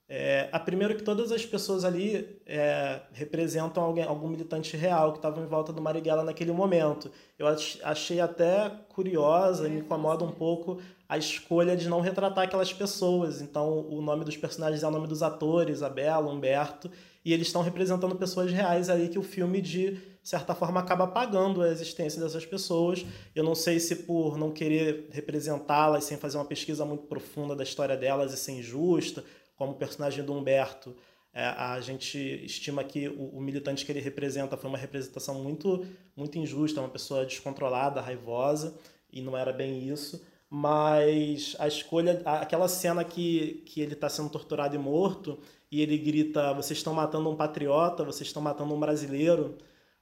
[0.08, 5.20] é, a primeiro que todas as pessoas ali é, representam alguém, algum militante real que
[5.20, 7.10] estava em volta do Marighella naquele momento.
[7.40, 10.82] Eu achei até curiosa, me incomoda um pouco
[11.12, 13.42] a escolha de não retratar aquelas pessoas.
[13.42, 16.90] Então, o nome dos personagens é o nome dos atores, a Bela, Humberto,
[17.26, 21.62] e eles estão representando pessoas reais aí que o filme, de certa forma, acaba apagando
[21.62, 23.06] a existência dessas pessoas.
[23.36, 27.64] Eu não sei se por não querer representá-las sem fazer uma pesquisa muito profunda da
[27.64, 29.22] história delas e ser injusta,
[29.58, 30.96] como o personagem do Humberto,
[31.34, 35.86] é, a gente estima que o, o, militante que ele representa foi uma representação muito,
[36.16, 38.74] muito injusta, uma pessoa descontrolada, raivosa,
[39.12, 40.31] e não era bem isso.
[40.54, 45.40] Mas a escolha, aquela cena que, que ele está sendo torturado e morto,
[45.72, 49.56] e ele grita: Vocês estão matando um patriota, vocês estão matando um brasileiro,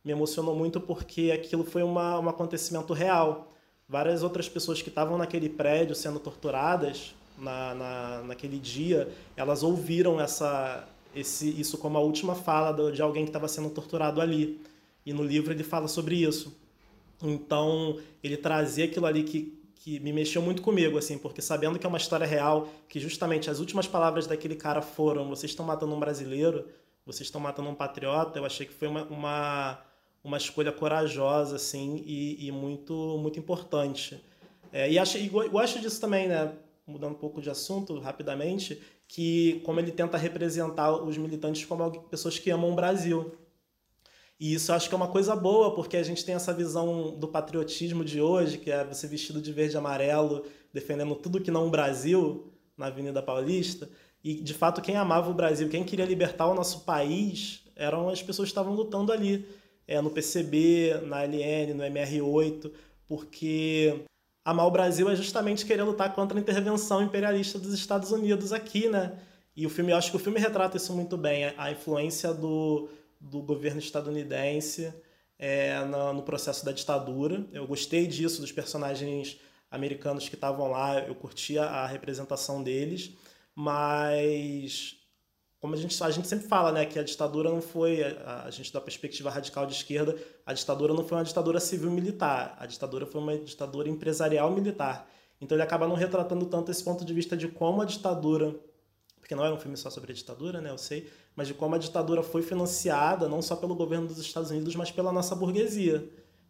[0.03, 3.53] me emocionou muito porque aquilo foi uma, um acontecimento real.
[3.87, 10.19] Várias outras pessoas que estavam naquele prédio sendo torturadas na, na, naquele dia, elas ouviram
[10.19, 14.59] essa, esse, isso como a última fala de alguém que estava sendo torturado ali.
[15.05, 16.57] E no livro ele fala sobre isso.
[17.21, 21.85] Então, ele trazia aquilo ali que, que me mexeu muito comigo, assim, porque sabendo que
[21.85, 25.95] é uma história real, que justamente as últimas palavras daquele cara foram: vocês estão matando
[25.95, 26.67] um brasileiro,
[27.05, 29.79] vocês estão matando um patriota, eu achei que foi uma, uma,
[30.23, 34.21] uma escolha corajosa, assim, e, e muito, muito importante.
[34.71, 36.53] É, e, acho, e gosto disso também, né?
[36.85, 42.37] mudando um pouco de assunto rapidamente, que como ele tenta representar os militantes como pessoas
[42.37, 43.31] que amam o Brasil.
[44.39, 47.27] E isso acho que é uma coisa boa, porque a gente tem essa visão do
[47.27, 51.67] patriotismo de hoje, que é você vestido de verde e amarelo, defendendo tudo que não
[51.67, 53.89] o Brasil na Avenida Paulista.
[54.23, 58.21] E de fato, quem amava o Brasil, quem queria libertar o nosso país, eram as
[58.23, 59.45] pessoas que estavam lutando ali,
[59.85, 62.71] é, no PCB, na LN, no MR8,
[63.07, 64.05] porque
[64.45, 68.87] amar o Brasil é justamente querer lutar contra a intervenção imperialista dos Estados Unidos aqui,
[68.87, 69.19] né?
[69.55, 72.87] E o filme, eu acho que o filme retrata isso muito bem, a influência do,
[73.19, 74.93] do governo estadunidense
[75.37, 77.45] é, no, processo da ditadura.
[77.51, 79.39] Eu gostei disso, dos personagens
[79.69, 83.11] americanos que estavam lá, eu curtia a representação deles,
[83.53, 84.99] mas
[85.59, 88.51] como a gente, a gente sempre fala, né, que a ditadura não foi, a, a
[88.51, 90.15] gente da perspectiva radical de esquerda,
[90.45, 95.07] a ditadura não foi uma ditadura civil-militar, a ditadura foi uma ditadura empresarial-militar.
[95.41, 98.55] Então ele acaba não retratando tanto esse ponto de vista de como a ditadura,
[99.29, 101.75] porque não era um filme só sobre a ditadura, né, eu sei, mas de como
[101.75, 106.03] a ditadura foi financiada não só pelo governo dos Estados Unidos, mas pela nossa burguesia,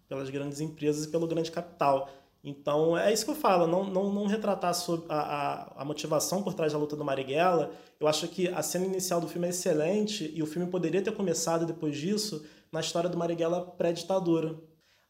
[0.07, 2.09] pelas grandes empresas e pelo grande capital.
[2.41, 4.71] Então, é isso que eu falo, não, não, não retratar
[5.09, 7.69] a, a, a, motivação por trás da luta do Marighella.
[7.99, 11.11] Eu acho que a cena inicial do filme é excelente e o filme poderia ter
[11.11, 14.55] começado depois disso na história do Marighella pré-ditadura.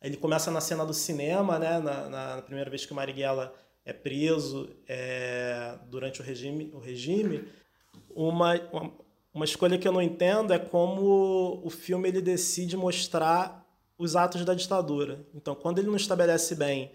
[0.02, 3.54] Ele começa na cena do cinema, né, na, na primeira vez que o Marighella
[3.90, 7.44] é preso é, durante o regime, o regime.
[8.10, 8.92] Uma, uma,
[9.34, 13.66] uma escolha que eu não entendo é como o filme ele decide mostrar
[13.98, 15.26] os atos da ditadura.
[15.34, 16.92] Então, quando ele não estabelece bem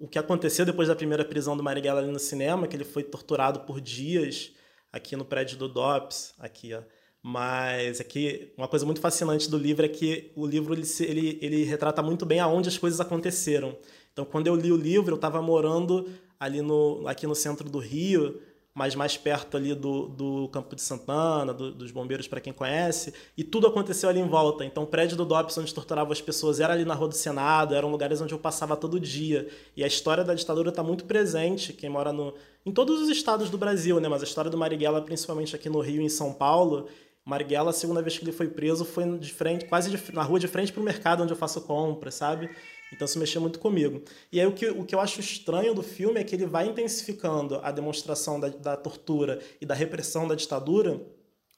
[0.00, 3.04] o que aconteceu depois da primeira prisão do Marighella ali no cinema, que ele foi
[3.04, 4.50] torturado por dias
[4.92, 6.82] aqui no prédio do DOPS, aqui, ó.
[7.24, 11.62] Mas aqui, uma coisa muito fascinante do livro é que o livro ele, ele, ele
[11.62, 13.78] retrata muito bem aonde as coisas aconteceram.
[14.12, 16.10] Então, quando eu li o livro, eu estava morando
[16.42, 18.40] ali no, aqui no centro do Rio,
[18.74, 23.14] mas mais perto ali do, do Campo de Santana, do, dos bombeiros, para quem conhece,
[23.38, 24.64] e tudo aconteceu ali em volta.
[24.64, 27.76] Então, o prédio do DOPS, onde torturava as pessoas, era ali na Rua do Senado,
[27.76, 29.48] eram lugares onde eu passava todo dia.
[29.76, 32.34] E a história da ditadura está muito presente, quem mora no,
[32.66, 34.08] em todos os estados do Brasil, né?
[34.08, 36.88] mas a história do Marighella, principalmente aqui no Rio e em São Paulo,
[37.24, 40.40] Marighella, a segunda vez que ele foi preso, foi de frente, quase de, na rua
[40.40, 42.50] de frente para o mercado onde eu faço compra, sabe?
[42.92, 44.02] Então isso mexeu muito comigo.
[44.30, 46.66] E aí o que, o que eu acho estranho do filme é que ele vai
[46.66, 51.00] intensificando a demonstração da, da tortura e da repressão da ditadura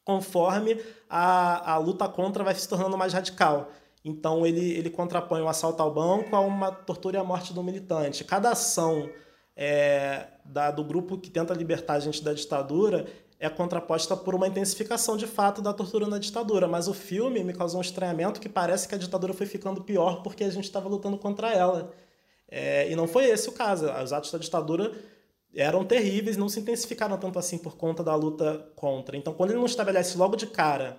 [0.04, 3.70] conforme a, a luta contra vai se tornando mais radical.
[4.04, 7.62] Então ele, ele contrapõe o assalto ao banco a uma tortura e a morte do
[7.62, 8.22] militante.
[8.22, 9.08] Cada ação
[9.56, 13.06] é, da, do grupo que tenta libertar a gente da ditadura
[13.44, 16.66] é contraposta por uma intensificação de fato da tortura na ditadura.
[16.66, 20.22] Mas o filme me causou um estranhamento que parece que a ditadura foi ficando pior
[20.22, 21.92] porque a gente estava lutando contra ela.
[22.48, 23.86] É, e não foi esse o caso.
[23.90, 24.92] Os atos da ditadura
[25.54, 29.16] eram terríveis, não se intensificaram tanto assim por conta da luta contra.
[29.16, 30.98] Então, quando ele não estabelece logo de cara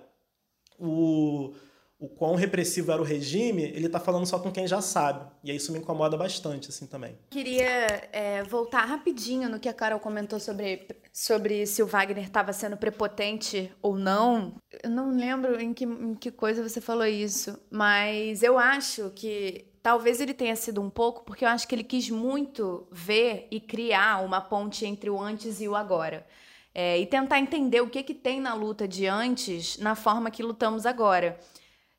[0.78, 1.52] o,
[1.98, 5.26] o quão repressivo era o regime, ele está falando só com quem já sabe.
[5.42, 7.16] E isso me incomoda bastante, assim, também.
[7.30, 12.52] Queria é, voltar rapidinho no que a Carol comentou sobre, sobre se o Wagner estava
[12.52, 14.56] sendo prepotente ou não.
[14.82, 19.64] Eu não lembro em que, em que coisa você falou isso, mas eu acho que
[19.82, 23.58] talvez ele tenha sido um pouco, porque eu acho que ele quis muito ver e
[23.58, 26.26] criar uma ponte entre o antes e o agora.
[26.74, 30.42] É, e tentar entender o que, que tem na luta de antes na forma que
[30.42, 31.38] lutamos agora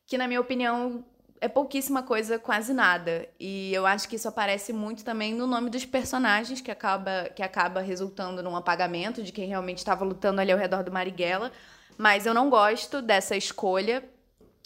[0.07, 1.03] que, na minha opinião,
[1.39, 3.27] é pouquíssima coisa, quase nada.
[3.39, 7.43] E eu acho que isso aparece muito também no nome dos personagens, que acaba, que
[7.43, 11.51] acaba resultando num apagamento de quem realmente estava lutando ali ao redor do Marighella.
[11.97, 14.03] Mas eu não gosto dessa escolha.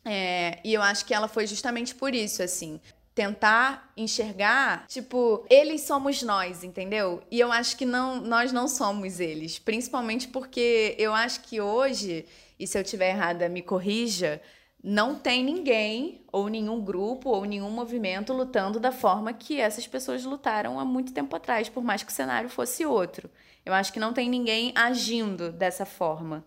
[0.05, 2.79] É, e eu acho que ela foi justamente por isso, assim.
[3.13, 7.21] Tentar enxergar, tipo, eles somos nós, entendeu?
[7.29, 9.59] E eu acho que não, nós não somos eles.
[9.59, 12.25] Principalmente porque eu acho que hoje,
[12.57, 14.41] e se eu estiver errada, me corrija,
[14.84, 20.25] não tem ninguém, ou nenhum grupo, ou nenhum movimento lutando da forma que essas pessoas
[20.25, 23.29] lutaram há muito tempo atrás, por mais que o cenário fosse outro.
[23.63, 26.43] Eu acho que não tem ninguém agindo dessa forma.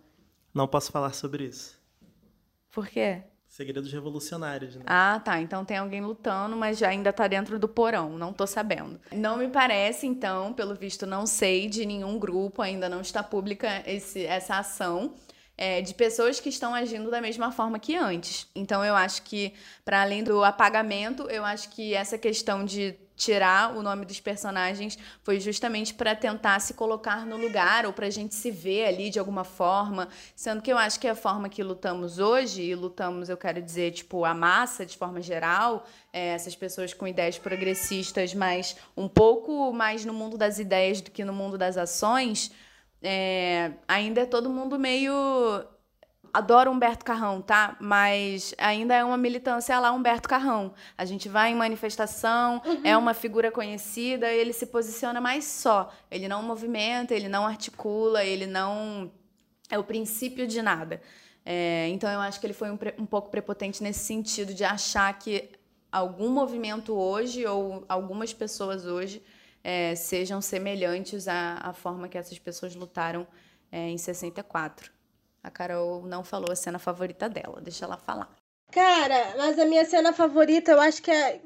[0.52, 1.80] Não posso falar sobre isso.
[2.72, 3.22] Por quê?
[3.46, 4.82] Segredos revolucionários, né?
[4.84, 5.40] Ah, tá.
[5.40, 8.18] Então tem alguém lutando, mas já ainda tá dentro do porão.
[8.18, 9.00] Não tô sabendo.
[9.12, 13.84] Não me parece, então, pelo visto, não sei de nenhum grupo, ainda não está pública
[13.86, 15.14] esse, essa ação
[15.56, 18.46] é, de pessoas que estão agindo da mesma forma que antes.
[18.54, 19.52] Então eu acho que,
[19.84, 24.98] para além do apagamento, eu acho que essa questão de tirar o nome dos personagens
[25.22, 29.08] foi justamente para tentar se colocar no lugar ou para a gente se ver ali
[29.08, 33.28] de alguma forma, sendo que eu acho que a forma que lutamos hoje e lutamos,
[33.28, 38.34] eu quero dizer, tipo a massa de forma geral, é, essas pessoas com ideias progressistas,
[38.34, 42.50] mas um pouco mais no mundo das ideias do que no mundo das ações,
[43.04, 45.12] é, ainda é todo mundo meio.
[46.32, 47.76] Adoro Humberto Carrão, tá?
[47.78, 50.74] Mas ainda é uma militância lá Humberto Carrão.
[50.98, 52.80] A gente vai em manifestação, uhum.
[52.82, 55.92] é uma figura conhecida, ele se posiciona mais só.
[56.10, 59.12] Ele não movimenta, ele não articula, ele não.
[59.70, 61.00] É o princípio de nada.
[61.46, 65.16] É, então eu acho que ele foi um, um pouco prepotente nesse sentido de achar
[65.18, 65.50] que
[65.92, 69.22] algum movimento hoje ou algumas pessoas hoje
[69.64, 73.26] é, sejam semelhantes à, à forma que essas pessoas lutaram
[73.72, 74.92] é, em 64.
[75.42, 78.30] A Carol não falou a cena favorita dela, deixa ela falar.
[78.70, 81.40] Cara, mas a minha cena favorita eu acho que é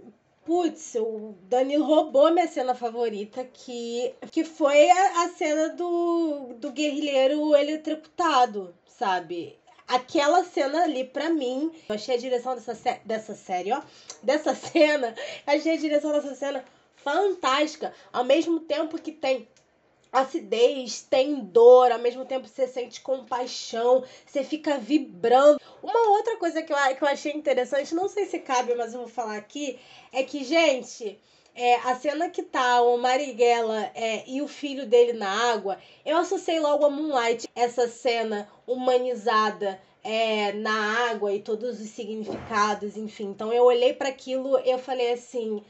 [0.44, 6.72] Putz, o Danilo roubou minha cena favorita, que, que foi a, a cena do, do
[6.72, 9.58] guerrilheiro eletrocutado, sabe?
[9.86, 13.82] Aquela cena ali, pra mim, eu achei a direção dessa, dessa série, ó,
[14.22, 15.14] dessa cena,
[15.46, 16.64] achei a direção dessa cena
[17.02, 17.94] fantástica.
[18.12, 19.48] Ao mesmo tempo que tem
[20.12, 25.60] acidez, tem dor, ao mesmo tempo você sente compaixão, você fica vibrando.
[25.82, 29.00] Uma outra coisa que eu, que eu achei interessante, não sei se cabe, mas eu
[29.00, 29.78] vou falar aqui,
[30.12, 31.18] é que, gente,
[31.54, 36.16] é, a cena que tá o Marighella é, e o filho dele na água, eu
[36.16, 43.26] associei logo a Moonlight, essa cena humanizada é, na água e todos os significados, enfim.
[43.26, 45.62] Então eu olhei para aquilo eu falei assim,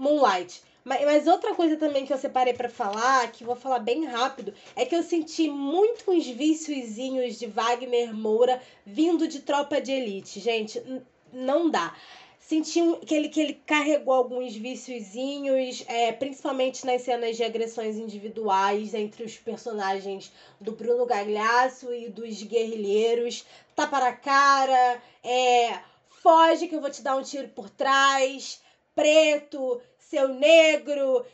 [0.00, 0.62] Moonlight.
[0.82, 4.54] Mas, mas, outra coisa também que eu separei para falar, que vou falar bem rápido,
[4.74, 10.40] é que eu senti muito uns viciozinhos de Wagner Moura vindo de tropa de elite.
[10.40, 10.82] Gente,
[11.30, 11.94] não dá.
[12.38, 18.94] Senti que ele, que ele carregou alguns viciozinhos, é, principalmente nas cenas de agressões individuais
[18.94, 23.44] entre os personagens do Bruno Gagliasso e dos guerrilheiros.
[23.76, 25.78] Tapa na cara, é,
[26.22, 28.60] foge que eu vou te dar um tiro por trás,
[28.94, 29.80] preto,
[30.10, 31.24] seu negro.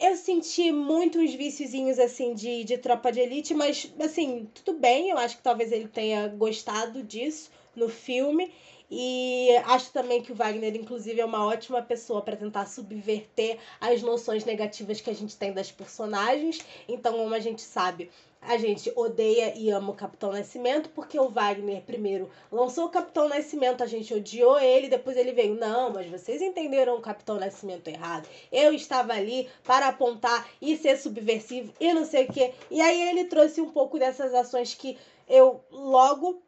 [0.00, 4.78] É, eu senti muito uns viciozinhos assim de, de tropa de elite, mas assim, tudo
[4.78, 8.50] bem, eu acho que talvez ele tenha gostado disso no filme.
[8.94, 14.02] E acho também que o Wagner, inclusive, é uma ótima pessoa para tentar subverter as
[14.02, 16.58] noções negativas que a gente tem das personagens.
[16.86, 18.10] Então, como a gente sabe,
[18.42, 23.30] a gente odeia e ama o Capitão Nascimento, porque o Wagner primeiro lançou o Capitão
[23.30, 27.88] Nascimento, a gente odiou ele, depois ele veio, não, mas vocês entenderam o Capitão Nascimento
[27.88, 28.28] errado.
[28.52, 32.52] Eu estava ali para apontar e ser subversivo e não sei o quê.
[32.70, 36.42] E aí ele trouxe um pouco dessas ações que eu logo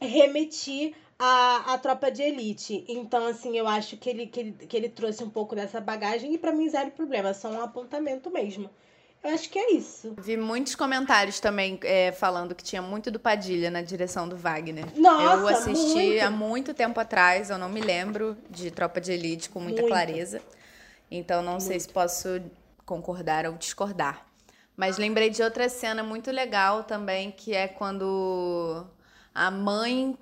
[0.00, 2.82] remeti a, a tropa de elite.
[2.88, 6.32] Então, assim, eu acho que ele, que ele, que ele trouxe um pouco dessa bagagem
[6.32, 8.70] e para mim zero problema, só um apontamento mesmo.
[9.22, 10.14] Eu acho que é isso.
[10.16, 14.86] Vi muitos comentários também é, falando que tinha muito do Padilha na direção do Wagner.
[14.98, 16.22] Nossa, Eu assisti muito.
[16.24, 19.92] há muito tempo atrás, eu não me lembro de Tropa de Elite com muita Muito.
[19.92, 20.40] clareza.
[21.10, 22.40] Então não sei se posso
[22.86, 24.24] concordar ou discordar.
[24.74, 28.86] Mas lembrei de outra cena muito legal também, que é quando
[29.34, 30.16] a mãe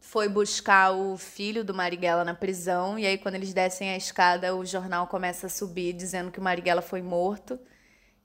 [0.00, 4.56] foi buscar o filho do Marighella na prisão, e aí quando eles descem a escada,
[4.56, 7.58] o jornal começa a subir dizendo que o Marighella foi morto.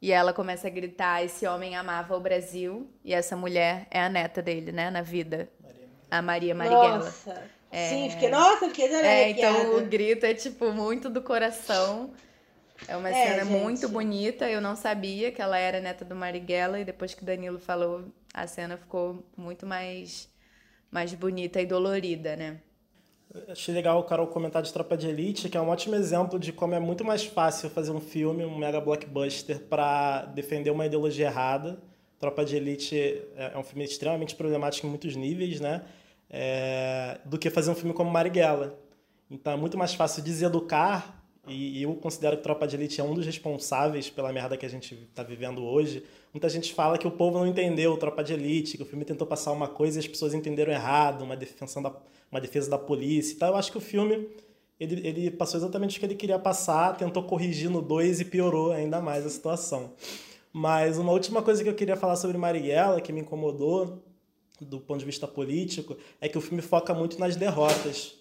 [0.01, 2.89] E ela começa a gritar: esse homem amava o Brasil.
[3.03, 5.49] E essa mulher é a neta dele, né, na vida.
[6.11, 6.97] A Maria Marighella.
[6.99, 7.43] Nossa.
[7.71, 12.13] Sim, fiquei, nossa, fiquei É, então o grito é tipo muito do coração.
[12.87, 13.61] É uma É, cena gente.
[13.61, 14.49] muito bonita.
[14.49, 18.05] Eu não sabia que ela era neta do Marighella e depois que o Danilo falou,
[18.33, 20.29] a cena ficou muito mais
[20.95, 22.61] mais bonita e dolorida, né?
[23.49, 26.53] Achei legal o Carol comentar de Tropa de Elite, que é um ótimo exemplo de
[26.53, 31.25] como é muito mais fácil fazer um filme, um mega blockbuster, para defender uma ideologia
[31.25, 31.77] errada.
[32.17, 32.95] Tropa de Elite
[33.35, 35.83] é é um filme extremamente problemático em muitos níveis, né?
[36.29, 38.79] É, do que fazer um filme como Marighella.
[39.29, 43.13] Então é muito mais fácil deseducar, e eu considero que Tropa de Elite é um
[43.13, 46.05] dos responsáveis pela merda que a gente está vivendo hoje.
[46.35, 49.25] Muita gente fala que o povo não entendeu Tropa de Elite, que o filme tentou
[49.25, 51.95] passar uma coisa e as pessoas entenderam errado, uma defesa da,
[52.29, 53.33] uma defesa da polícia.
[53.33, 54.27] Então eu acho que o filme
[54.77, 58.73] ele, ele passou exatamente o que ele queria passar, tentou corrigir no 2 e piorou
[58.73, 59.93] ainda mais a situação.
[60.51, 64.03] Mas uma última coisa que eu queria falar sobre Marighella, que me incomodou
[64.59, 68.13] do ponto de vista político, é que o filme foca muito nas derrotas.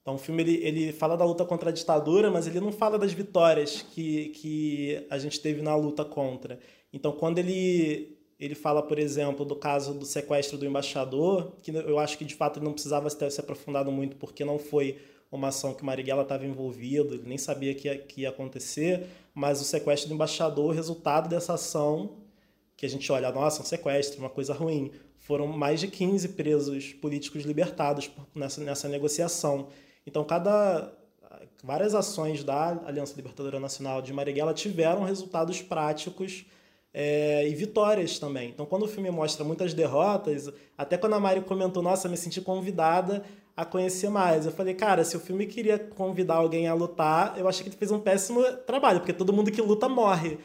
[0.00, 2.98] Então o filme ele, ele fala da luta contra a ditadura, mas ele não fala
[2.98, 6.58] das vitórias que, que a gente teve na luta contra.
[6.92, 11.98] Então quando ele, ele fala, por exemplo, do caso do sequestro do embaixador, que eu
[11.98, 14.98] acho que de fato ele não precisava ter se aprofundado muito porque não foi
[15.30, 19.62] uma ação que Marighella estava envolvido, ele nem sabia que ia, que ia acontecer, mas
[19.62, 22.18] o sequestro do embaixador, resultado dessa ação,
[22.76, 26.92] que a gente olha, nossa, um sequestro, uma coisa ruim, foram mais de 15 presos
[26.92, 29.68] políticos libertados nessa, nessa negociação.
[30.06, 30.92] Então, cada
[31.62, 36.44] várias ações da Aliança Libertadora Nacional de Marighella tiveram resultados práticos
[36.94, 38.50] é, e vitórias também.
[38.50, 42.40] Então, quando o filme mostra muitas derrotas, até quando a Mari comentou, nossa, me senti
[42.40, 43.24] convidada
[43.56, 44.46] a conhecer mais.
[44.46, 47.76] Eu falei, cara, se o filme queria convidar alguém a lutar, eu achei que ele
[47.76, 50.38] fez um péssimo trabalho, porque todo mundo que luta morre.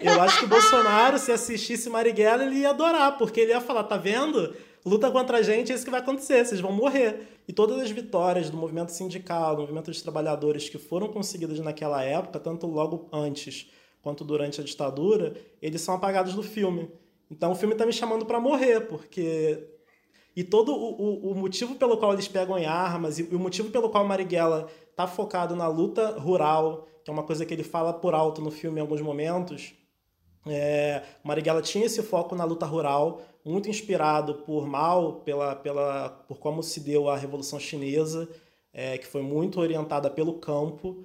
[0.00, 3.84] Eu acho que o Bolsonaro, se assistisse Marighella, ele ia adorar, porque ele ia falar,
[3.84, 4.54] tá vendo?
[4.84, 7.28] Luta contra a gente, é isso que vai acontecer, vocês vão morrer.
[7.46, 12.02] E todas as vitórias do movimento sindical, do movimento dos trabalhadores que foram conseguidas naquela
[12.02, 13.70] época, tanto logo antes
[14.04, 16.88] quanto durante a ditadura, eles são apagados do filme.
[17.28, 19.66] Então o filme está me chamando para morrer, porque
[20.36, 23.70] e todo o, o, o, motivo pelo qual eles pegam em armas e o motivo
[23.70, 27.92] pelo qual Marighella está focado na luta rural, que é uma coisa que ele fala
[27.92, 29.74] por alto no filme em alguns momentos,
[30.46, 36.38] é, Marighella tinha esse foco na luta rural, muito inspirado por Mao, pela, pela, por
[36.38, 38.28] como se deu a Revolução Chinesa,
[38.72, 41.04] é, que foi muito orientada pelo campo.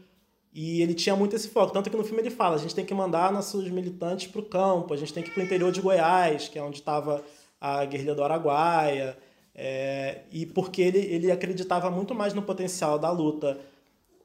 [0.62, 1.72] E ele tinha muito esse foco.
[1.72, 4.44] Tanto que no filme ele fala: a gente tem que mandar nossos militantes para o
[4.44, 7.24] campo, a gente tem que ir para o interior de Goiás, que é onde estava
[7.62, 9.18] a guerrilha do Araguaia.
[9.56, 13.58] É, e porque ele, ele acreditava muito mais no potencial da luta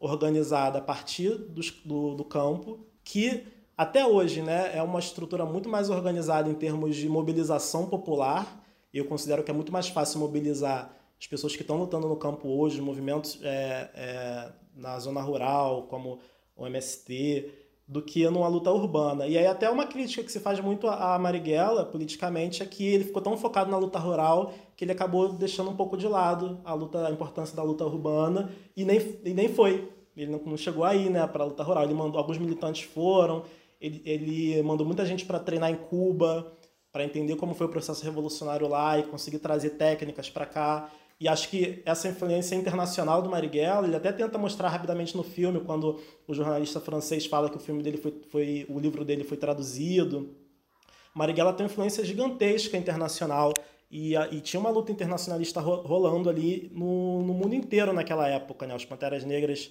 [0.01, 3.45] organizada a partir do, do, do campo, que
[3.79, 8.61] até hoje né, é uma estrutura muito mais organizada em termos de mobilização popular.
[8.93, 12.49] Eu considero que é muito mais fácil mobilizar as pessoas que estão lutando no campo
[12.49, 16.19] hoje, movimentos é, é, na zona rural, como
[16.57, 17.51] o MST,
[17.87, 19.27] do que numa luta urbana.
[19.27, 23.05] E aí até uma crítica que se faz muito a Marighella, politicamente, é que ele
[23.05, 26.73] ficou tão focado na luta rural que ele acabou deixando um pouco de lado a
[26.73, 29.89] luta, a importância da luta urbana e nem, e nem foi.
[30.17, 31.85] Ele não, não chegou aí, né, para a luta rural.
[31.85, 33.45] Ele mandou alguns militantes foram,
[33.81, 36.53] ele, ele mandou muita gente para treinar em Cuba,
[36.91, 40.91] para entender como foi o processo revolucionário lá e conseguir trazer técnicas para cá.
[41.21, 45.61] E acho que essa influência internacional do Marighella, ele até tenta mostrar rapidamente no filme,
[45.61, 49.37] quando o jornalista francês fala que o filme dele foi, foi o livro dele foi
[49.37, 50.35] traduzido.
[51.15, 53.53] Marighella tem uma influência gigantesca internacional
[53.91, 58.75] e, e tinha uma luta internacionalista rolando ali no, no mundo inteiro naquela época, né?
[58.75, 59.71] Os Panteras Negras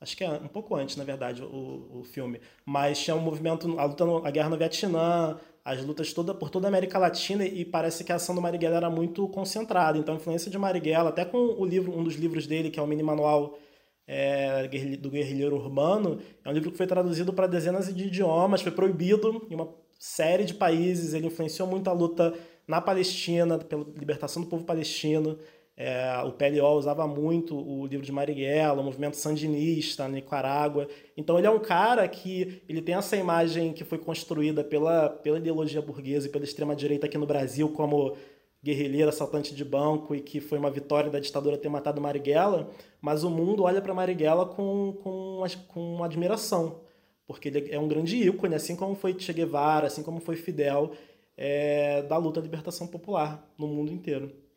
[0.00, 3.78] acho que é um pouco antes, na verdade, o, o filme, mas tinha um movimento,
[3.78, 5.36] a luta, a guerra no Vietnã,
[5.68, 8.78] as lutas toda, por toda a América Latina e parece que a ação do Marighella
[8.78, 9.98] era muito concentrada.
[9.98, 12.82] Então a influência de Marighella, até com o livro, um dos livros dele, que é
[12.82, 13.58] o mini manual
[14.06, 14.66] é,
[14.96, 19.46] do guerrilheiro urbano, é um livro que foi traduzido para dezenas de idiomas, foi proibido
[19.50, 22.32] em uma série de países, ele influenciou muito a luta
[22.66, 25.38] na Palestina, pela libertação do povo palestino.
[25.80, 30.88] É, o PLO usava muito o livro de Marighella, o movimento sandinista na Nicarágua.
[31.16, 35.38] Então ele é um cara que ele tem essa imagem que foi construída pela, pela
[35.38, 38.16] ideologia burguesa e pela extrema-direita aqui no Brasil como
[38.60, 42.68] guerrilheiro, assaltante de banco e que foi uma vitória da ditadura ter matado Marighella,
[43.00, 46.80] mas o mundo olha para Marighella com, com, com admiração,
[47.24, 50.90] porque ele é um grande ícone, assim como foi Che Guevara, assim como foi Fidel,
[51.36, 54.47] é, da luta à libertação popular no mundo inteiro.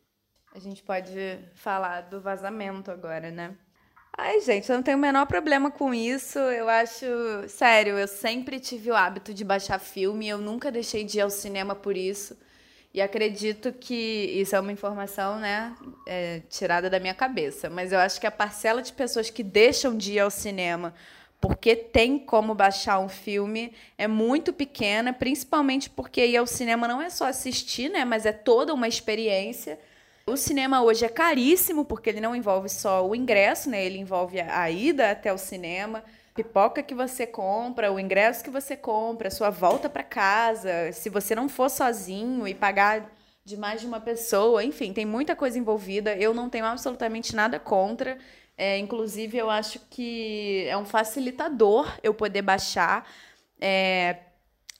[0.54, 3.54] A gente pode falar do vazamento agora, né?
[4.16, 6.38] Ai, gente, eu não tenho o menor problema com isso.
[6.38, 7.06] Eu acho.
[7.48, 11.30] Sério, eu sempre tive o hábito de baixar filme, eu nunca deixei de ir ao
[11.30, 12.36] cinema por isso.
[12.92, 15.74] E acredito que isso é uma informação, né,
[16.06, 17.70] é, tirada da minha cabeça.
[17.70, 20.92] Mas eu acho que a parcela de pessoas que deixam de ir ao cinema
[21.40, 27.00] porque tem como baixar um filme é muito pequena, principalmente porque ir ao cinema não
[27.00, 29.78] é só assistir, né, mas é toda uma experiência.
[30.24, 33.84] O cinema hoje é caríssimo, porque ele não envolve só o ingresso, né?
[33.84, 36.04] Ele envolve a ida até o cinema,
[36.34, 41.34] pipoca que você compra, o ingresso que você compra, sua volta para casa, se você
[41.34, 43.10] não for sozinho e pagar
[43.44, 46.14] de mais de uma pessoa, enfim, tem muita coisa envolvida.
[46.16, 48.16] Eu não tenho absolutamente nada contra.
[48.56, 53.08] É, inclusive, eu acho que é um facilitador eu poder baixar.
[53.60, 54.18] É,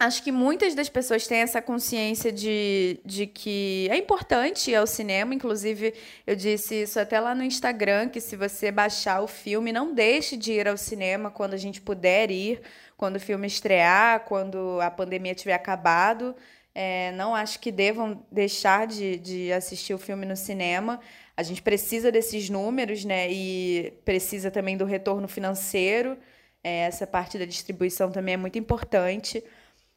[0.05, 4.85] Acho que muitas das pessoas têm essa consciência de, de que é importante ir ao
[4.85, 5.33] cinema.
[5.33, 5.95] Inclusive,
[6.27, 10.37] eu disse isso até lá no Instagram, que se você baixar o filme, não deixe
[10.37, 12.61] de ir ao cinema quando a gente puder ir,
[12.97, 16.35] quando o filme estrear, quando a pandemia tiver acabado.
[16.75, 20.99] É, não acho que devam deixar de, de assistir o filme no cinema.
[21.37, 23.31] A gente precisa desses números, né?
[23.31, 26.19] E precisa também do retorno financeiro.
[26.65, 29.45] É, essa parte da distribuição também é muito importante.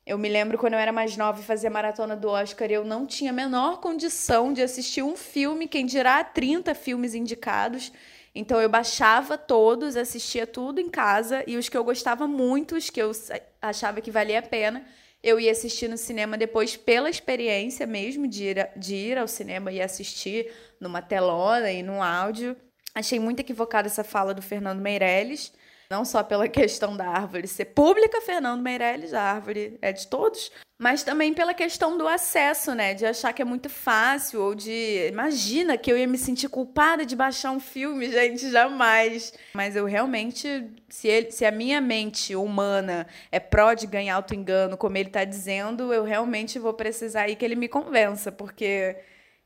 [0.05, 3.07] Eu me lembro quando eu era mais nova e fazia maratona do Oscar, eu não
[3.07, 7.91] tinha a menor condição de assistir um filme, quem dirá 30 filmes indicados.
[8.35, 12.91] Então eu baixava todos, assistia tudo em casa e os que eu gostava muito, os
[12.91, 13.11] que eu
[13.59, 14.85] achava que valia a pena,
[15.23, 19.71] eu ia assistir no cinema depois pela experiência mesmo de ir, de ir ao cinema
[19.71, 22.55] e assistir numa telona e num áudio.
[22.93, 25.51] Achei muito equivocada essa fala do Fernando Meirelles.
[25.89, 30.51] Não só pela questão da árvore ser pública, Fernando Meirelles, a árvore é de todos,
[30.77, 32.93] mas também pela questão do acesso, né?
[32.93, 35.07] De achar que é muito fácil, ou de.
[35.07, 39.33] Imagina que eu ia me sentir culpada de baixar um filme, gente, jamais.
[39.53, 44.75] Mas eu realmente, se, ele, se a minha mente humana é pró de ganhar auto-engano,
[44.75, 48.97] como ele está dizendo, eu realmente vou precisar aí que ele me convença, porque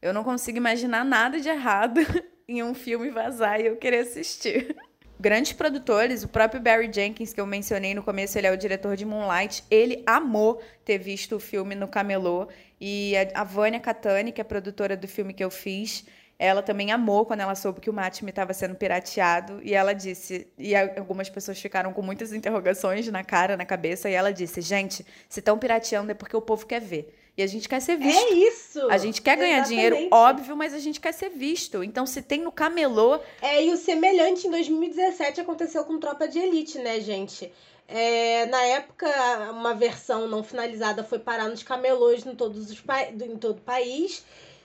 [0.01, 2.01] eu não consigo imaginar nada de errado
[2.47, 4.75] em um filme vazar e eu querer assistir.
[5.20, 8.95] Grandes produtores, o próprio Barry Jenkins, que eu mencionei no começo, ele é o diretor
[8.95, 12.47] de Moonlight, ele amou ter visto o filme no Camelô.
[12.80, 16.05] E a, Vânia Catani, que é produtora do filme que eu fiz,
[16.38, 19.59] ela também amou quando ela soube que o Matme estava sendo pirateado.
[19.61, 24.13] E ela disse, e algumas pessoas ficaram com muitas interrogações na cara, na cabeça, e
[24.13, 27.18] ela disse: gente, se estão pirateando é porque o povo quer ver.
[27.39, 28.21] E a gente quer ser visto.
[28.21, 28.87] É isso!
[28.89, 29.89] A gente quer ganhar Exatamente.
[29.89, 31.81] dinheiro, óbvio, mas a gente quer ser visto.
[31.81, 33.17] Então, se tem no camelô.
[33.41, 37.49] É, e o semelhante em 2017 aconteceu com Tropa de Elite, né, gente?
[37.87, 39.07] É, na época,
[39.51, 43.03] uma versão não finalizada foi parar nos camelôs em, todos os pa...
[43.03, 44.21] em todo o país.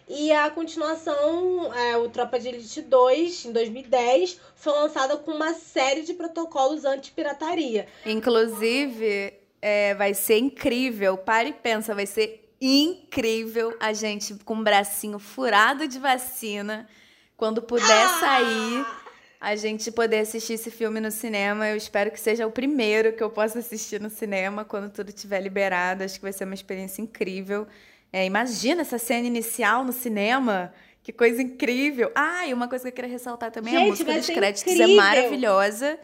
[0.09, 5.55] E a continuação, é, o Tropa de Elite 2, em 2010, foi lançada com uma
[5.55, 7.87] série de protocolos anti-pirataria.
[8.05, 11.17] Inclusive, é, vai ser incrível.
[11.17, 16.89] Pare e pensa, vai ser incrível a gente com um bracinho furado de vacina.
[17.37, 18.21] Quando puder Ah!
[18.21, 18.87] sair,
[19.41, 21.69] a gente poder assistir esse filme no cinema.
[21.69, 25.41] Eu espero que seja o primeiro que eu possa assistir no cinema quando tudo estiver
[25.41, 26.03] liberado.
[26.05, 27.67] Acho que vai ser uma experiência incrível.
[28.13, 30.73] É, imagina essa cena inicial no cinema.
[31.03, 32.11] Que coisa incrível.
[32.15, 34.67] Ah, e uma coisa que eu queria ressaltar também, a Gente, música vai dos créditos
[34.73, 34.97] é incrível.
[34.97, 35.99] maravilhosa.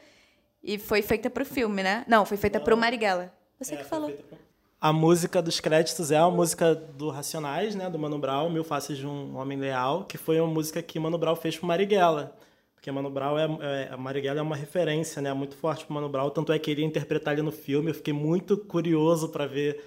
[0.63, 2.05] E foi feita pro filme, né?
[2.07, 2.81] Não, foi feita pro Não.
[2.81, 3.33] Marighella.
[3.59, 4.09] Você É, que foi falou.
[4.09, 4.39] feita por-
[4.81, 8.97] A música dos créditos é a música do Racionais, né, do Mano Brown, Mil Faces
[8.97, 12.35] de um Homem Leal, que foi uma música que Mano Brown fez pro Marighella.
[12.75, 16.31] Porque Mano Brown é, é Marighella é uma referência, né, muito forte pro Mano Brown,
[16.31, 17.91] tanto é que ele ia interpretar ele no filme.
[17.91, 19.85] Eu fiquei muito curioso para ver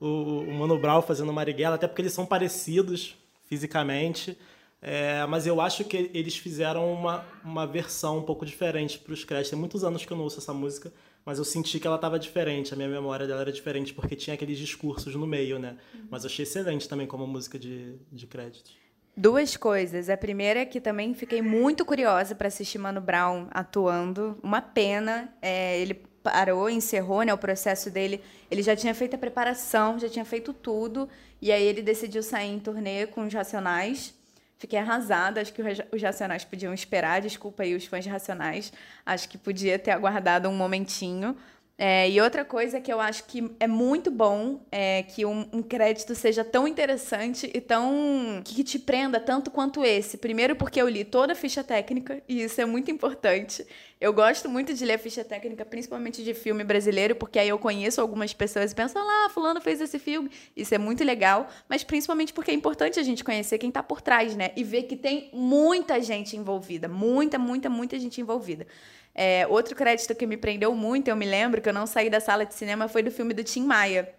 [0.00, 3.16] o, o Mano Brown fazendo Marighella, até porque eles são parecidos
[3.48, 4.36] fisicamente.
[4.80, 9.22] É, mas eu acho que eles fizeram uma, uma versão um pouco diferente para os
[9.22, 9.50] créditos.
[9.50, 10.92] Tem muitos anos que eu não ouço essa música,
[11.24, 12.72] mas eu senti que ela estava diferente.
[12.72, 15.76] A minha memória dela era diferente, porque tinha aqueles discursos no meio, né?
[16.10, 18.76] Mas eu achei excelente também como música de, de créditos.
[19.16, 20.08] Duas coisas.
[20.08, 24.38] A primeira é que também fiquei muito curiosa para assistir Mano Brown atuando.
[24.42, 25.32] Uma pena.
[25.40, 28.22] é, ele parou, encerrou né, o processo dele.
[28.50, 31.08] Ele já tinha feito a preparação, já tinha feito tudo.
[31.40, 34.14] E aí ele decidiu sair em turnê com os Racionais.
[34.62, 35.40] Fiquei arrasada.
[35.40, 37.20] Acho que os Ra- os Racionais podiam esperar.
[37.20, 38.72] Desculpa aí os fãs Racionais.
[39.04, 41.36] Acho que podia ter aguardado um momentinho.
[41.84, 45.60] É, e outra coisa que eu acho que é muito bom é que um, um
[45.60, 48.40] crédito seja tão interessante e tão.
[48.44, 50.16] que te prenda tanto quanto esse.
[50.16, 53.66] Primeiro, porque eu li toda a ficha técnica, e isso é muito importante.
[54.00, 57.58] Eu gosto muito de ler a ficha técnica, principalmente de filme brasileiro, porque aí eu
[57.58, 60.30] conheço algumas pessoas e penso, ah fulano fez esse filme.
[60.56, 64.00] Isso é muito legal, mas principalmente porque é importante a gente conhecer quem tá por
[64.00, 64.52] trás, né?
[64.56, 66.86] E ver que tem muita gente envolvida.
[66.86, 68.68] Muita, muita, muita gente envolvida.
[69.14, 72.20] É, outro crédito que me prendeu muito, eu me lembro que eu não saí da
[72.20, 74.12] sala de cinema, foi do filme do Tim Maia.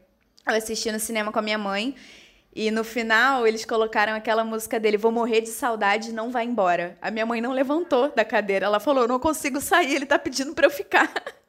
[0.48, 1.96] Eu assisti no cinema com a minha mãe.
[2.56, 6.98] E no final, eles colocaram aquela música dele, Vou morrer de saudade, não vai embora.
[7.02, 8.68] A minha mãe não levantou da cadeira.
[8.68, 11.12] Ela falou, não consigo sair, ele tá pedindo pra eu ficar.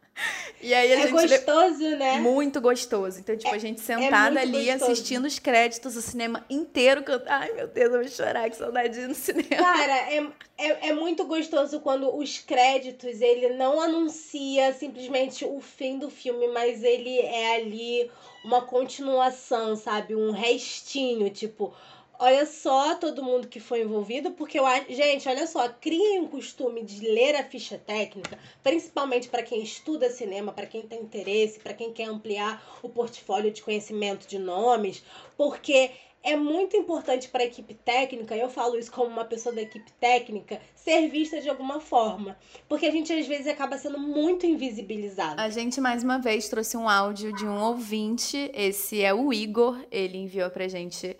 [0.60, 1.10] E aí a É gente...
[1.10, 2.18] gostoso, né?
[2.20, 3.18] Muito gostoso.
[3.20, 4.92] Então, tipo, a gente sentada muito ali, gostoso.
[4.92, 7.30] assistindo os créditos, o cinema inteiro cantando.
[7.30, 9.56] Ai, meu Deus, eu vou chorar, que saudade no cinema.
[9.56, 15.98] Cara, é, é, é muito gostoso quando os créditos, ele não anuncia simplesmente o fim
[15.98, 18.10] do filme, mas ele é ali
[18.44, 20.14] uma continuação, sabe?
[20.14, 21.74] Um restinho, tipo,
[22.18, 24.64] olha só todo mundo que foi envolvido, porque eu.
[24.88, 30.10] Gente, olha só, criem um costume de ler a ficha técnica, principalmente para quem estuda
[30.10, 35.02] cinema, para quem tem interesse, para quem quer ampliar o portfólio de conhecimento de nomes,
[35.36, 35.90] porque
[36.24, 39.92] é muito importante para a equipe técnica, eu falo isso como uma pessoa da equipe
[40.00, 42.34] técnica, ser vista de alguma forma.
[42.66, 45.38] Porque a gente às vezes acaba sendo muito invisibilizado.
[45.38, 48.50] A gente mais uma vez trouxe um áudio de um ouvinte.
[48.54, 49.78] Esse é o Igor.
[49.90, 51.14] Ele enviou pra gente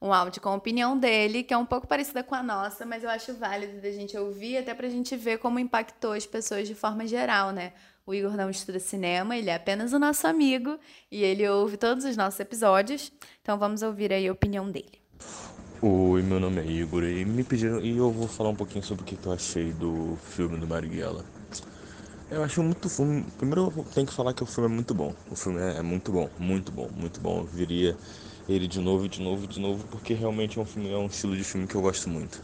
[0.00, 3.02] um áudio com a opinião dele, que é um pouco parecida com a nossa, mas
[3.02, 6.74] eu acho válido da gente ouvir, até pra gente ver como impactou as pessoas de
[6.74, 7.72] forma geral, né?
[8.06, 10.78] O Igor não estuda cinema, ele é apenas o nosso amigo
[11.10, 13.12] e ele ouve todos os nossos episódios.
[13.42, 15.02] Então vamos ouvir aí a opinião dele.
[15.82, 19.02] Oi, meu nome é Igor e me pediram e eu vou falar um pouquinho sobre
[19.02, 21.24] o que eu achei do filme do Marighella.
[22.30, 23.24] Eu achei muito filme.
[23.36, 25.14] Primeiro eu tenho que falar que o filme é muito bom.
[25.30, 27.40] O filme é, é muito bom, muito bom, muito bom.
[27.40, 27.96] Eu viria
[28.48, 31.36] ele de novo, de novo, de novo, porque realmente é um filme, é um estilo
[31.36, 32.40] de filme que eu gosto muito.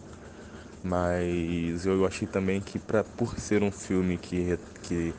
[0.82, 5.14] Mas eu achei também que pra, por ser um filme que, que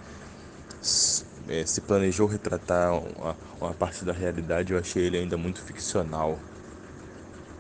[1.48, 6.40] eh, se planejou retratar uma, uma parte da realidade, eu achei ele ainda muito ficcional.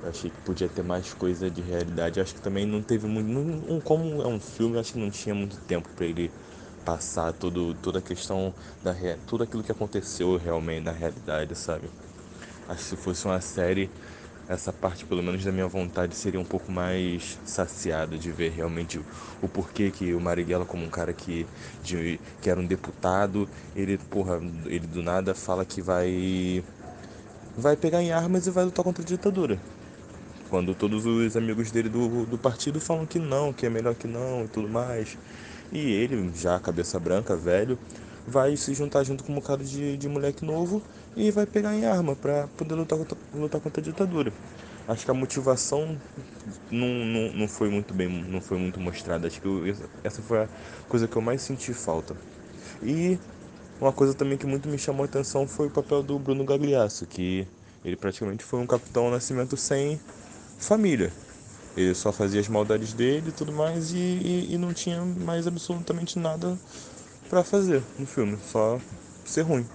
[0.01, 2.19] Eu achei que podia ter mais coisa de realidade.
[2.19, 3.27] Eu acho que também não teve muito.
[3.29, 6.31] não- como é um filme, acho que não tinha muito tempo para ele
[6.83, 8.53] passar todo, toda a questão
[8.83, 8.93] da
[9.25, 11.89] tudo aquilo que aconteceu realmente na realidade, sabe?
[12.67, 13.89] Acho que se fosse uma série,
[14.47, 18.99] essa parte, pelo menos da minha vontade, seria um pouco mais saciada de ver realmente
[19.41, 21.45] o porquê que o Marighella, como um cara que,
[21.83, 26.63] de, que era um deputado, ele, porra, ele do nada fala que vai
[27.57, 29.59] vai pegar em armas e vai lutar contra a ditadura.
[30.49, 34.07] Quando todos os amigos dele do, do partido falam que não, que é melhor que
[34.07, 35.17] não e tudo mais.
[35.71, 37.79] E ele, já cabeça branca, velho,
[38.27, 40.81] vai se juntar junto com um bocado de, de moleque novo
[41.15, 42.99] e vai pegar em arma para poder lutar,
[43.33, 44.31] lutar contra a ditadura.
[44.87, 45.97] Acho que a motivação
[46.69, 49.27] não, não, não foi muito bem, não foi muito mostrada.
[49.27, 49.63] Acho que eu,
[50.03, 50.49] essa foi a
[50.87, 52.15] coisa que eu mais senti falta.
[52.83, 53.17] E
[53.81, 57.05] uma coisa também que muito me chamou a atenção foi o papel do Bruno Gagliasso,
[57.07, 57.47] que
[57.83, 59.99] ele praticamente foi um capitão nascimento sem
[60.59, 61.11] família.
[61.75, 65.45] Ele só fazia as maldades dele e tudo mais e, e, e não tinha mais
[65.45, 66.57] absolutamente nada
[67.29, 68.79] para fazer no filme, só
[69.25, 69.65] ser ruim.